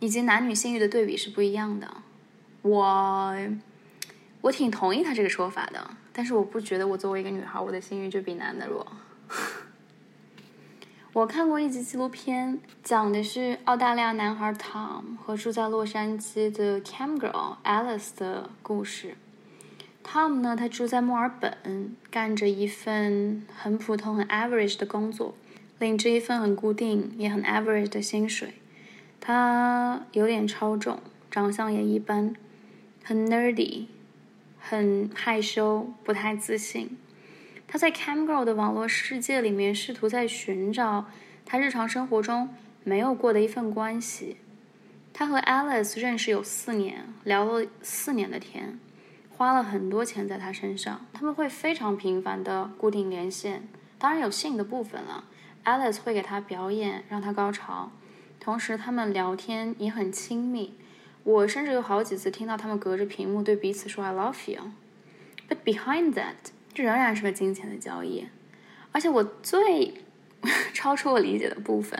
[0.00, 2.02] 以及男女性欲的对比是不一样的。
[2.62, 3.36] 我
[4.40, 8.84] 我挺同意他这个说法的，但是我不觉得我作为一个女孩，我的性欲就比男的弱。
[11.16, 19.16] 我看过一集纪录片，讲的是澳大利亚男孩 Tom 和住在洛杉矶的 Cam Girl Alice 的故事。
[20.04, 25.34] Tom 呢，他住在墨尔本，干着一份很普通、很 average 的工作。
[25.78, 28.52] 领着一份很固定也很 average 的薪水，
[29.18, 31.00] 他有点超重，
[31.30, 32.36] 长相也一般，
[33.02, 33.86] 很 nerdy，
[34.58, 36.98] 很害羞，不太自信。
[37.68, 41.06] 他在 Cam Girl 的网络世界里面，试图在寻找
[41.44, 42.48] 他日常生活中
[42.84, 44.36] 没有过的一份关系。
[45.12, 48.78] 他和 Alice 认识有四年，聊了四年的天，
[49.30, 51.06] 花了很多钱在他身上。
[51.12, 53.66] 他们会非常频繁的固定连线，
[53.98, 55.24] 当然有性的部分了。
[55.64, 57.90] Alice 会给他表演，让他高潮，
[58.38, 60.74] 同时他们聊天也很亲密。
[61.24, 64.70] 我甚至有好几次听到他们隔着屏幕对彼此说 "I love you"。
[65.48, 68.28] But behind that，这仍然是个金钱的交易。
[68.92, 69.94] 而且我最
[70.74, 71.98] 超出我理解的部分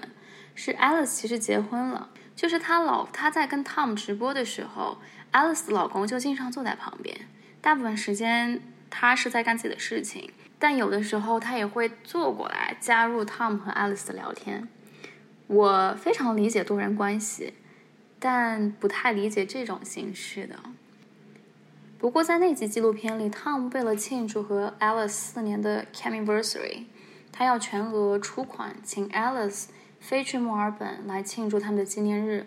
[0.54, 4.98] 是，Alice 其实结婚了，就是她老她在跟 Tom 直播的时候
[5.32, 7.16] ，Alice 的老公就经常坐在旁边，
[7.62, 8.60] 大部分时间
[8.90, 10.30] 她是在干自己的事情。
[10.58, 14.68] 但有的时候他也会坐过来加入 Tom 和 Alice 的聊天。
[15.46, 17.54] 我非常理解多人关系，
[18.18, 20.58] 但不太理解这种形式的。
[21.98, 26.84] 不过在那集纪录片里，Tom 为了庆祝和 Alice 四年的 Camiversary，
[27.32, 29.66] 他要全额出款请 Alice
[29.98, 32.46] 飞去墨尔本来庆祝他们的纪念日。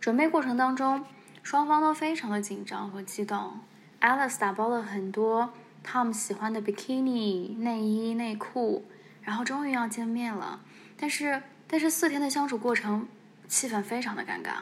[0.00, 1.04] 准备过程当中，
[1.42, 3.60] 双方都非常的紧张和激动。
[4.00, 5.52] Alice 打包了很多。
[5.86, 8.86] Tom 喜欢的 bikini 内衣内裤，
[9.20, 10.60] 然后终于要见面了，
[10.96, 13.06] 但是但是四天的相处过程，
[13.46, 14.52] 气氛非常的尴尬。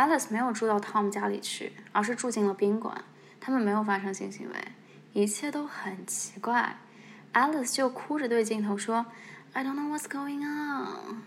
[0.00, 3.04] Alice 没有住到 Tom 家里去，而是住进了宾馆，
[3.38, 4.54] 他们没有发生性行为，
[5.12, 6.78] 一切都很奇怪。
[7.34, 9.04] Alice 就哭着对镜头说
[9.52, 11.20] ：“I don't know what's going on。”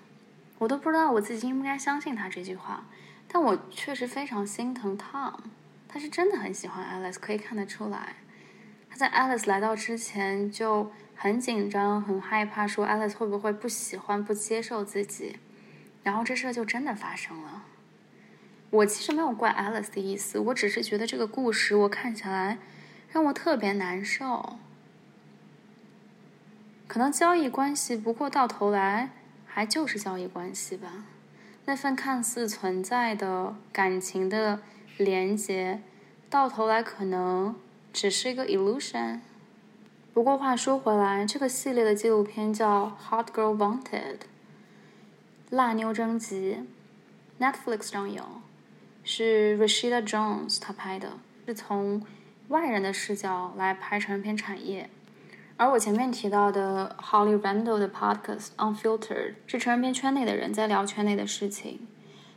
[0.57, 2.83] 我都不知道我自己应不应该相信他这句话，
[3.27, 5.35] 但我确实非常心疼 Tom，
[5.87, 8.15] 他是真的很喜欢 Alice，可以看得出来。
[8.89, 15.37] 他在 Alice 来到之前就很紧张、很害怕，说 Alice 会不会不喜欢、不接受自己，
[16.01, 17.65] 然后这事就真的发生了。
[18.73, 22.57] 我其实没有怪 Alice 的意思，我只是觉得这个故事我看起来
[23.11, 24.57] 让我特别难受。
[26.87, 29.11] 可能交易关系，不过到头来
[29.45, 31.05] 还就是交易关系吧。
[31.65, 34.61] 那份看似存在的感情的
[34.97, 35.81] 连接，
[36.29, 37.55] 到头来可能。
[37.93, 39.19] 只是一个 illusion。
[40.15, 43.83] 不过话说回来，这个系列的纪录片叫《Hot Girl Wanted》，
[45.51, 46.57] 辣妞征集
[47.39, 48.41] ，Netflix 上有，
[49.03, 51.13] 是 Rashida Jones 他拍的，
[51.45, 52.01] 是从
[52.47, 54.89] 外人的视角来拍成人片产业。
[55.57, 61.87] 而我前面提到的 Holly Randall 的 Podcast Unfiltered 是成人片圈内的人在聊圈内的事情。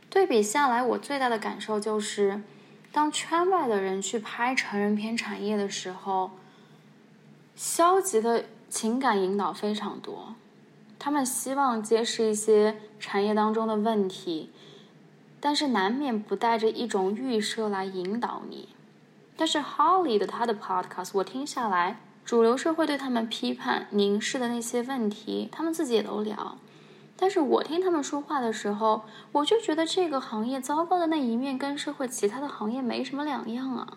[0.09, 2.41] 对比下来，我最大的感受就是。
[2.89, 6.31] 当圈外的人去拍成人片产业的时候，
[7.55, 10.33] 消极的情感引导非常多。
[10.97, 14.49] 他们希望揭示一些产业当中的问题，
[15.39, 18.69] 但是难免不带着一种预设来引导你。
[19.35, 26.57] 但是 Holly 的他的 Podcast 我听下来，主流社会对他们批判凝视的那些问题，他们自己也都聊。
[27.15, 33.87] 但是我听他们说话的时候，我就觉得这个行业糟糕的那一面跟社会其他的行业没什么两样啊。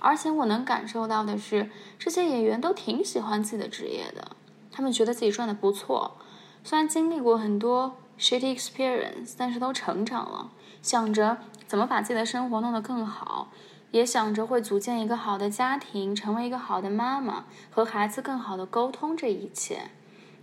[0.00, 4.30] 而且我能感受到的是，这些演员都挺喜欢自己的职业的，
[4.70, 6.16] 他们觉得自己赚的不错，
[6.62, 10.50] 虽然经历过很多 shitty experience，但是都成长了，
[10.82, 13.48] 想着怎么把自己的生活弄得更好，
[13.90, 19.90] 也想着会组建一个好的家庭，成为一个好的妈妈，和孩子更好的沟通这一切。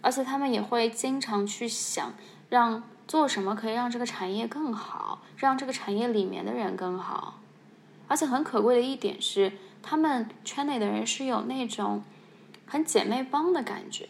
[0.02, 2.14] 而且他们也会经常去想，
[2.50, 7.40] 让做什么可以让这个产业更好，让这个产业里面的人更好。
[8.08, 12.04] 而且很可贵的一点是，他们圈内的人是有那种
[12.68, 14.10] 很姐妹帮的感觉。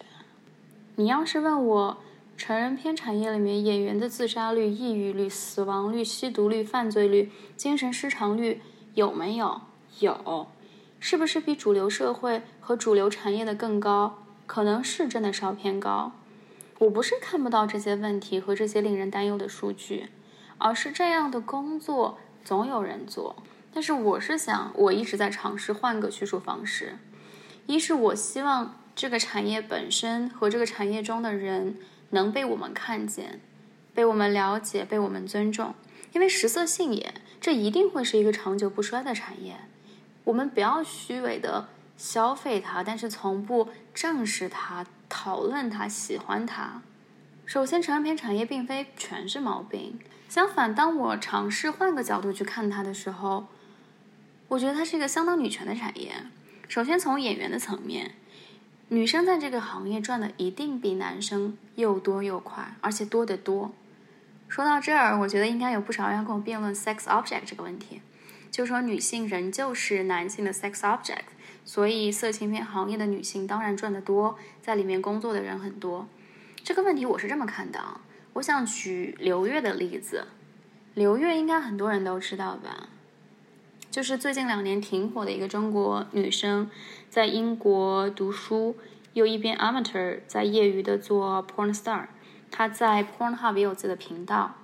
[0.98, 1.98] 你要是问我，
[2.38, 8.62] 成人片产业里面演员的自杀率、抑郁率、死亡率、吸毒率、犯罪率、精神失常率
[8.94, 9.62] 有没有？
[10.00, 10.48] 有。
[11.00, 14.24] 是不是比主流社会和主流产业的更高？
[14.46, 16.12] 可能是真的稍偏高。
[16.80, 20.10] 我不是看不到这些问题和这些令人担忧的数据，
[20.58, 23.36] 而是这样的工作总有人做。
[23.74, 26.98] 但是我是想，我一直在尝试换个叙述方式。
[27.68, 31.78] 一是我希望这个产业本身和这个产业中的人
[32.12, 33.40] 能被我们看见，
[33.94, 35.74] 被我们了解，被我们尊重。
[36.14, 39.58] 因为食色性也，这一定会是一个长久不衰的产业。
[40.24, 46.82] 我们不要虚伪的消费它，但是从不正视它、讨论它、喜欢它。
[47.46, 50.00] 首先，成人片产业并非全是毛病。
[50.28, 53.48] 相反，当我尝试换个角度去看它的时候，
[54.48, 56.14] 我觉得它是一个相当女权的产业。
[56.68, 58.16] 首先，从演员的层面，
[58.90, 63.74] 女生在这个行业赚的一定比男生又多又快，而且多得多。
[64.48, 68.02] 说到这儿，我觉得应该有不少人要跟我辩论 sex object 这个问题，
[68.52, 71.26] 就说女性仍旧是男性的 sex object，
[71.66, 76.08] 所以色情片行业的女性当然赚得多，在里面工作的人很多。
[76.64, 78.02] 这个问题我是这么看的啊，
[78.34, 80.28] 我想举刘月的例子。
[80.94, 82.88] 刘月应该很多人都知道吧？
[83.96, 86.70] 就是最近两年挺火的一个中国女生，
[87.10, 88.76] 在英国读书，
[89.14, 92.08] 又一边 amateur 在业余的做 porn star。
[92.52, 94.56] 她在 Pornhub 也有自己的频道。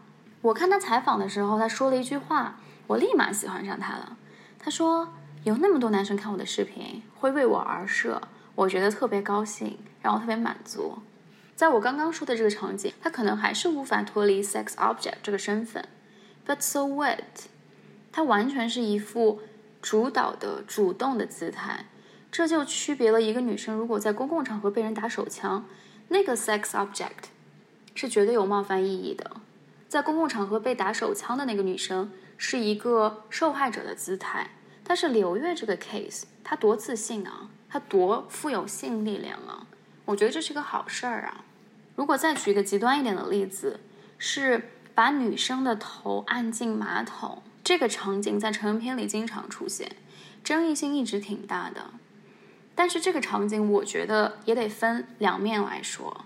[0.42, 4.18] 我看她采访的时候，她说了一句话，我立马喜欢上她了。
[4.60, 5.14] 她说
[5.46, 8.22] ：“有那么多男生看我的视频，会为我而设，
[8.56, 10.98] 我觉得特别高兴，让我特别满足。”
[11.56, 15.88] 在我刚刚说的这个场景，她可能还是无法脱离 sex object 这个身份
[16.46, 17.48] ，but so what？
[18.12, 19.42] 她完全是一副
[19.82, 21.86] 主导的、主动的姿态，
[22.32, 25.66] 这就区别了一个女生如果在公共场合被人打手枪，
[26.10, 27.30] 那个 sex object
[27.96, 29.32] 是绝对有冒犯意义的。
[29.88, 34.52] 在公共场合被打手枪的那个女生是一个受害者的姿态，
[34.84, 39.68] 但是刘月这个 case，她多自信啊，她多富有性力量啊，
[40.06, 41.44] 我觉得这是个好事儿啊。
[41.96, 43.80] 如果再举一个极端一点的例子，
[44.18, 47.44] 是把女生的头按进马桶。
[47.64, 49.96] 这个场景在成人片里经常出现，
[50.44, 51.92] 争议性一直挺大的。
[52.74, 56.26] 但是这个场景，我觉得也得分两面来说。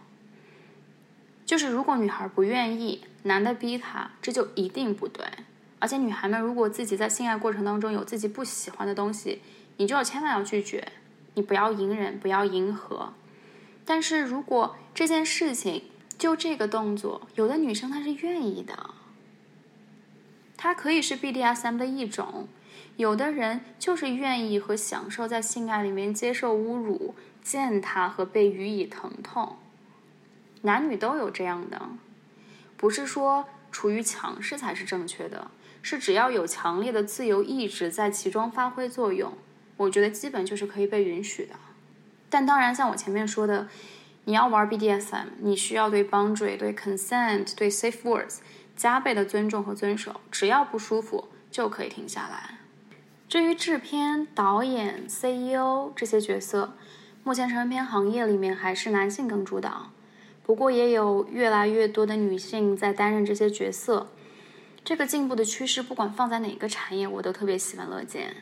[1.45, 5.25] 就是如果女孩不愿意，男的逼她，这就一定不对。
[5.79, 9.41] 而且女孩们如果自己在性爱过程当中有自己不喜欢的东西，
[9.77, 10.93] 你就要千万要拒绝，
[11.33, 13.13] 你不要隐忍，不要迎合。
[13.83, 15.83] 但是如果这件事情
[16.17, 18.91] 就这个动作，有的女生她是愿意的。
[20.57, 22.47] 它可以是 BDSM 的一种，
[22.97, 29.57] 有的人就是愿意和享受在性爱里面接受侮辱、践踏和被予以疼痛，
[30.61, 31.89] 男女都有这样的，
[32.77, 35.51] 不是说处于强势才是正确的，
[35.81, 39.33] 是只要有强烈的自由意志在其中发挥作用，
[39.77, 41.55] 我觉得基本就是可以被允许的。
[42.29, 43.67] 但当然，像我前面说的，
[44.23, 48.37] 你要玩 BDSM，你需要对 boundary、对 consent、对 safe words。
[48.75, 52.59] 加倍的尊重和遵守，只要不舒服就可以停下来。
[53.27, 56.75] 至于制片、导演、CEO 这些角色，
[57.23, 59.91] 目前成人片行业里面还是男性更主导，
[60.43, 64.11] 不过也有越来越多的女性在担任这些角色。
[64.83, 68.35] 这个进步的趋势，不管放在哪个产业，我都特别喜闻乐见。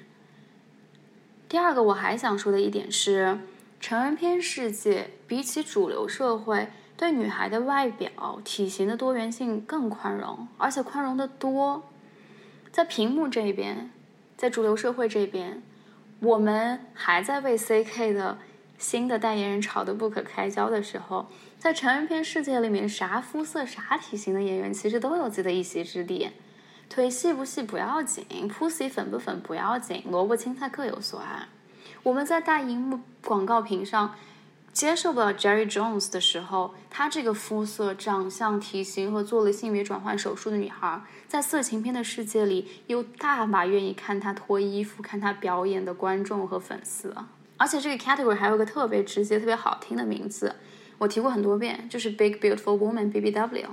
[1.48, 3.40] 第二个我还想说的一点是，
[3.80, 6.68] 成人片世界比起主流社会。
[6.96, 11.84] 对女孩的外表、体型的多元性更宽容，而且宽容的多。
[12.72, 13.89] 在屏幕这边，
[14.38, 15.62] 在主流社会这边，
[16.20, 18.38] 我们还在为 CK 的
[18.78, 21.28] 新的代言人吵得不可开交的时候，
[21.58, 26.30] 在成人片世界里面，啥肤色、啥体型的演员其实都有自己的一席之地。
[26.89, 31.48] 腿细不细不要紧，pussy 粉不粉不要紧，萝卜青菜各有所爱。
[32.04, 34.14] 我们在大荧幕广告屏上。
[34.74, 47.15] 接受不了 Jerry Jones 的时候，她这个肤色、长相、体型和做了性别转换手术的女孩，在色情片的世界里，有大把愿意看她脱衣服、看她表演的观众和粉丝。
[47.57, 50.55] 而且这个 category 还有个特别直接、特别好听的名字，
[50.97, 53.67] 我提过很多遍，就是 Big Beautiful Woman BBW。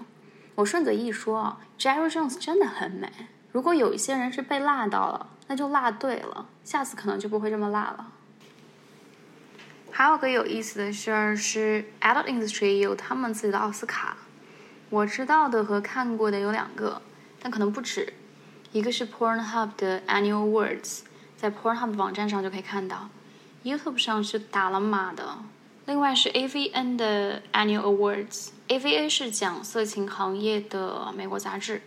[0.57, 3.11] 我顺嘴一说啊，Jerry Jones 真的很美。
[3.53, 8.13] 如果有一些人是被辣到了，那就辣对了，下次可能就不会这么辣了。
[9.93, 14.17] 还有个有意思的事儿是，Adult Industry 有他们自己的奥斯卡。
[14.89, 17.03] 我知道的和看过的有两个，
[17.43, 18.13] 但可能不止。
[18.73, 21.01] 一个是 Pornhub 的 Annual Awards，
[21.37, 23.09] 在 Pornhub 网站上就可以看到
[23.65, 25.39] ，YouTube 上是打了码的。
[25.87, 31.83] 另外是 AVN 的 Annual Awards，AVA 是讲色情行业的美国杂志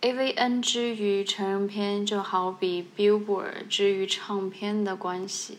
[0.00, 5.58] AVN 之于成人片，就好比 Billboard 之于唱片的关系。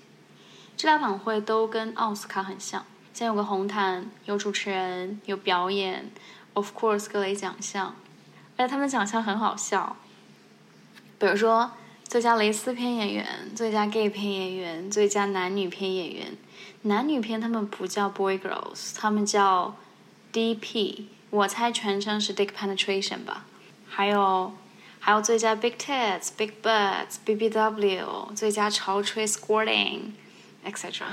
[0.78, 6.12] 这俩晚会都跟奥斯卡很像，先有个红毯，有主持人，有表演
[6.54, 7.96] ，of course 各类奖项，
[8.58, 9.96] 而且他们奖项很好笑，
[11.18, 11.72] 比如说
[12.04, 16.38] 最佳蕾丝片演员、最佳 gay 片演员、最佳男女片演员。
[16.84, 19.76] 男女片他们不叫 boy girls，他们叫
[20.32, 23.46] DP，我猜全称是 dick penetration 吧。
[23.88, 24.54] 还有
[25.00, 30.12] 还有最佳 big tits、big butts、BBW，最佳潮吹 squirting。
[30.66, 31.06] Etc.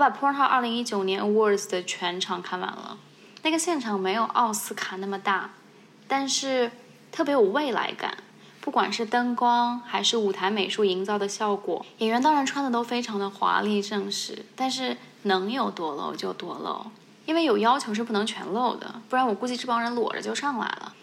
[0.00, 2.96] 我把 Pornhub 二零一九年 Awards 的全场看完了，
[3.42, 5.50] 那个现场没有奥斯卡那么大，
[6.08, 6.70] 但是
[7.12, 8.16] 特别有未来感。
[8.62, 16.90] 不管是灯光还是舞台美术营造的效果，演员当然穿的都非常的华丽正式，但是能有多露就多露，
[17.26, 20.94] 因为有要求是不能全露的，不然我估计这帮人裸着就上来了。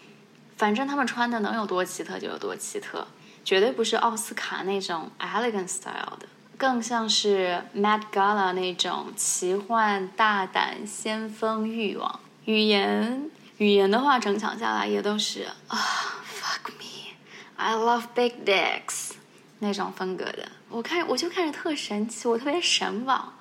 [0.56, 3.06] 反正他们穿的能有多奇特就有多奇特，
[3.44, 6.26] 绝对不是奥斯卡那种 elegant style 的，
[6.58, 12.20] 更像是 Met Gala 那种奇幻、大胆、先锋、欲望。
[12.44, 15.78] 语言语言的话，整场下来也都是啊
[16.26, 19.12] ，fuck me，I love big dicks
[19.60, 20.48] 那种风格的。
[20.68, 23.34] 我看我就看着特神奇，我特别神往，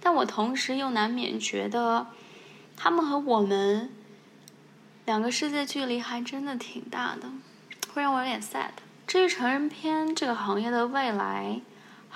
[0.00, 2.08] 但我同时又难免觉得
[2.76, 3.90] 他们和我们。
[5.06, 7.30] 两个世界距离还真的挺大的，
[7.92, 8.70] 会让我有点 sad。
[9.06, 11.60] 至于成人片这个行业的未来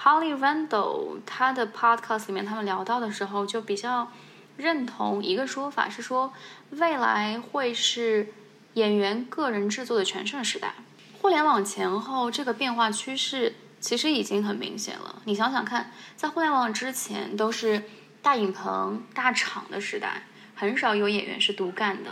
[0.02, 4.12] ，Holly Randall 他的 podcast 里面他们聊到的时候，就比较
[4.56, 6.32] 认同一个说法，是说
[6.70, 8.32] 未来会是
[8.74, 10.74] 演员个人制作的全盛时代。
[11.20, 15.20] 互联网前后这个变化趋势其实已经很明显了。
[15.24, 17.82] 你想想看，在互联网之前都是
[18.22, 20.22] 大影棚、大厂的时代，
[20.54, 22.10] 很少有演员是独干的。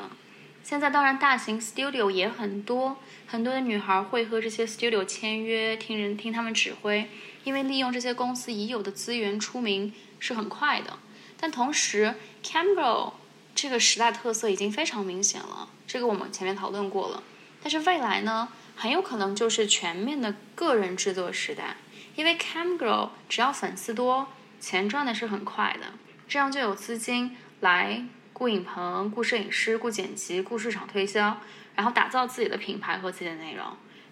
[0.62, 2.96] 现在当然，大型 studio 也很多，
[3.28, 7.08] 很多的女孩会和这些 studio 签约，听人听他们指挥，
[7.46, 10.98] 因为利用这些公司已有的资源出名是很快的。
[11.38, 13.12] 但同时，cam girl
[13.54, 17.22] 这个时代特色已经非常明显了，这个我们前面讨论过了。
[17.62, 21.76] 但是未来呢，很有可能就是全面的个人制作时代，
[22.16, 24.26] 因为 cam girl 只要粉丝多，
[24.58, 25.92] 钱赚的是很快的，
[26.26, 28.04] 这样就有资金来。
[28.38, 31.38] 雇影棚、雇摄影师、雇剪辑、雇市场推销，
[31.74, 33.64] 然后打造自己的品牌和自己的内容。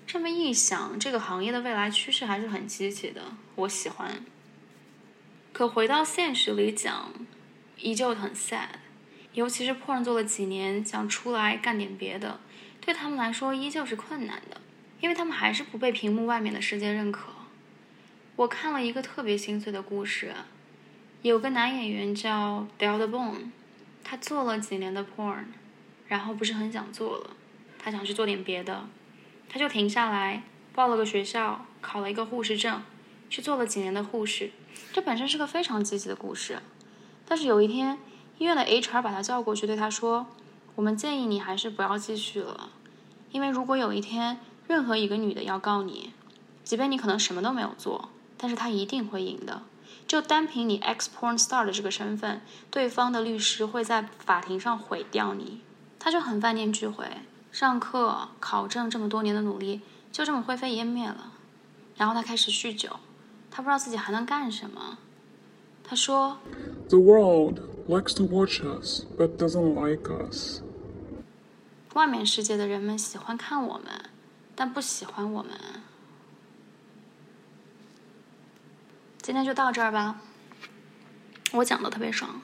[0.06, 3.22] 这么一想，这个行业的未来趋势还是很积极的，
[3.56, 4.24] 我喜欢。
[5.52, 7.12] 可回到现实里讲，
[7.78, 8.68] 依旧很 sad。
[9.32, 12.38] 尤其是 porn 做了几年，想出来干点别的，
[12.80, 14.60] 对他们来说依旧是困难的，
[15.00, 17.32] 因为他们还是不被屏幕外面的世界认可。
[18.36, 20.32] 我看了一个特别心碎的故事，
[21.22, 23.50] 有个男演员叫 Del Bone。
[24.04, 25.46] 他做了几年的 porn，
[26.06, 27.30] 然后不是很想做了，
[27.78, 28.86] 他想去做点别的，
[29.54, 30.42] 他就停下来，
[30.74, 32.82] 报了个学校，考了一个护士证，
[33.30, 34.50] 去做了几年的护士。
[34.92, 36.58] 这本身是个非常积极的故事，
[37.24, 37.96] 但是有一天，
[38.38, 40.26] 医院的 HR 把他叫过去，对他说
[40.74, 42.70] ：“我们建议你还是不要继续了，
[43.30, 46.12] 因为如果有一天任何一个女的要告你，
[46.64, 49.62] 即便你可能什么都没有做，但是他一定会赢的。”
[50.08, 52.42] 就单凭你 X porn star 的这个身份，
[52.72, 55.60] 对方的律师会在法庭上毁掉你。
[56.00, 57.06] 他就很万念俱灰，
[57.54, 59.80] 上课、考证这么多年的努力，
[60.10, 61.34] 就这么灰飞烟灭了。
[61.94, 62.98] 然后他开始酗酒，
[63.48, 64.98] 他不知道自己还能干什么。
[65.84, 66.38] 他说
[66.88, 70.62] ：“The world likes to watch us, but doesn't like us。”
[71.94, 74.10] 外面世界的人们喜欢看我们，
[74.56, 75.52] 但不喜欢我们。
[79.22, 80.20] 今天就到这儿吧。
[81.52, 82.42] 我讲的特别爽，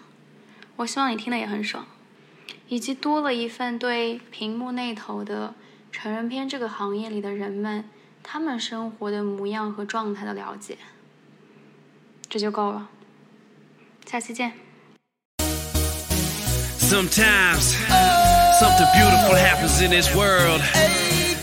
[0.76, 1.84] 我希望你听的也很爽，
[2.68, 5.54] 以及多了一份对屏幕那头的
[5.90, 7.84] 成人片这个行业里的人们，
[8.22, 10.78] 他们生活的模样和状态的了解，
[12.28, 12.88] 这就够了。
[14.06, 14.52] 下期见。
[16.78, 17.76] Sometimes
[18.58, 20.60] something beautiful happens in this world.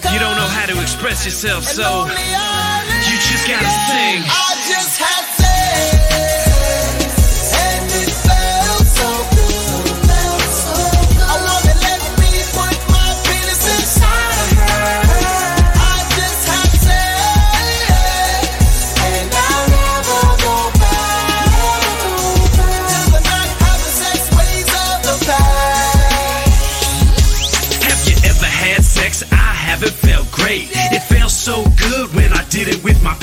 [0.04, 4.24] You don't know how to express yourself, so you just gotta sing.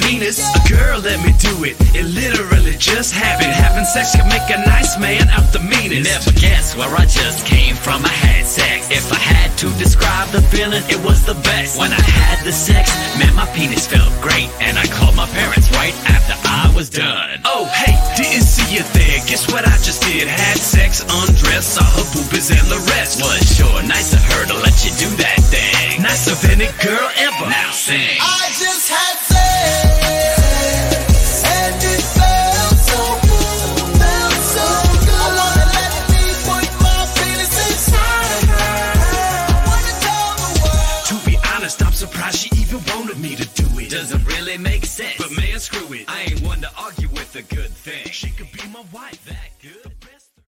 [0.04, 0.38] It penis.
[0.54, 1.76] A girl let me do it.
[1.94, 3.52] It literally just happened.
[3.52, 6.04] Having sex can make a nice man out the meanest.
[6.04, 8.04] Never guess where I just came from.
[8.04, 8.90] I had sex.
[8.90, 11.78] If I had to describe the feeling, it was the best.
[11.78, 14.48] When I had the sex, man, my penis felt great.
[14.60, 17.40] And I called my parents right after I was done.
[17.44, 19.18] Oh, hey, didn't see you there.
[19.26, 20.28] Guess what I just did?
[20.28, 23.22] Had sex, undressed, saw her boobies and the rest.
[23.22, 26.02] Was sure nice of her to let you do that thing.
[26.02, 27.46] Nicer than any girl ever.
[27.48, 28.18] Now sing.
[28.20, 29.33] I just had sex,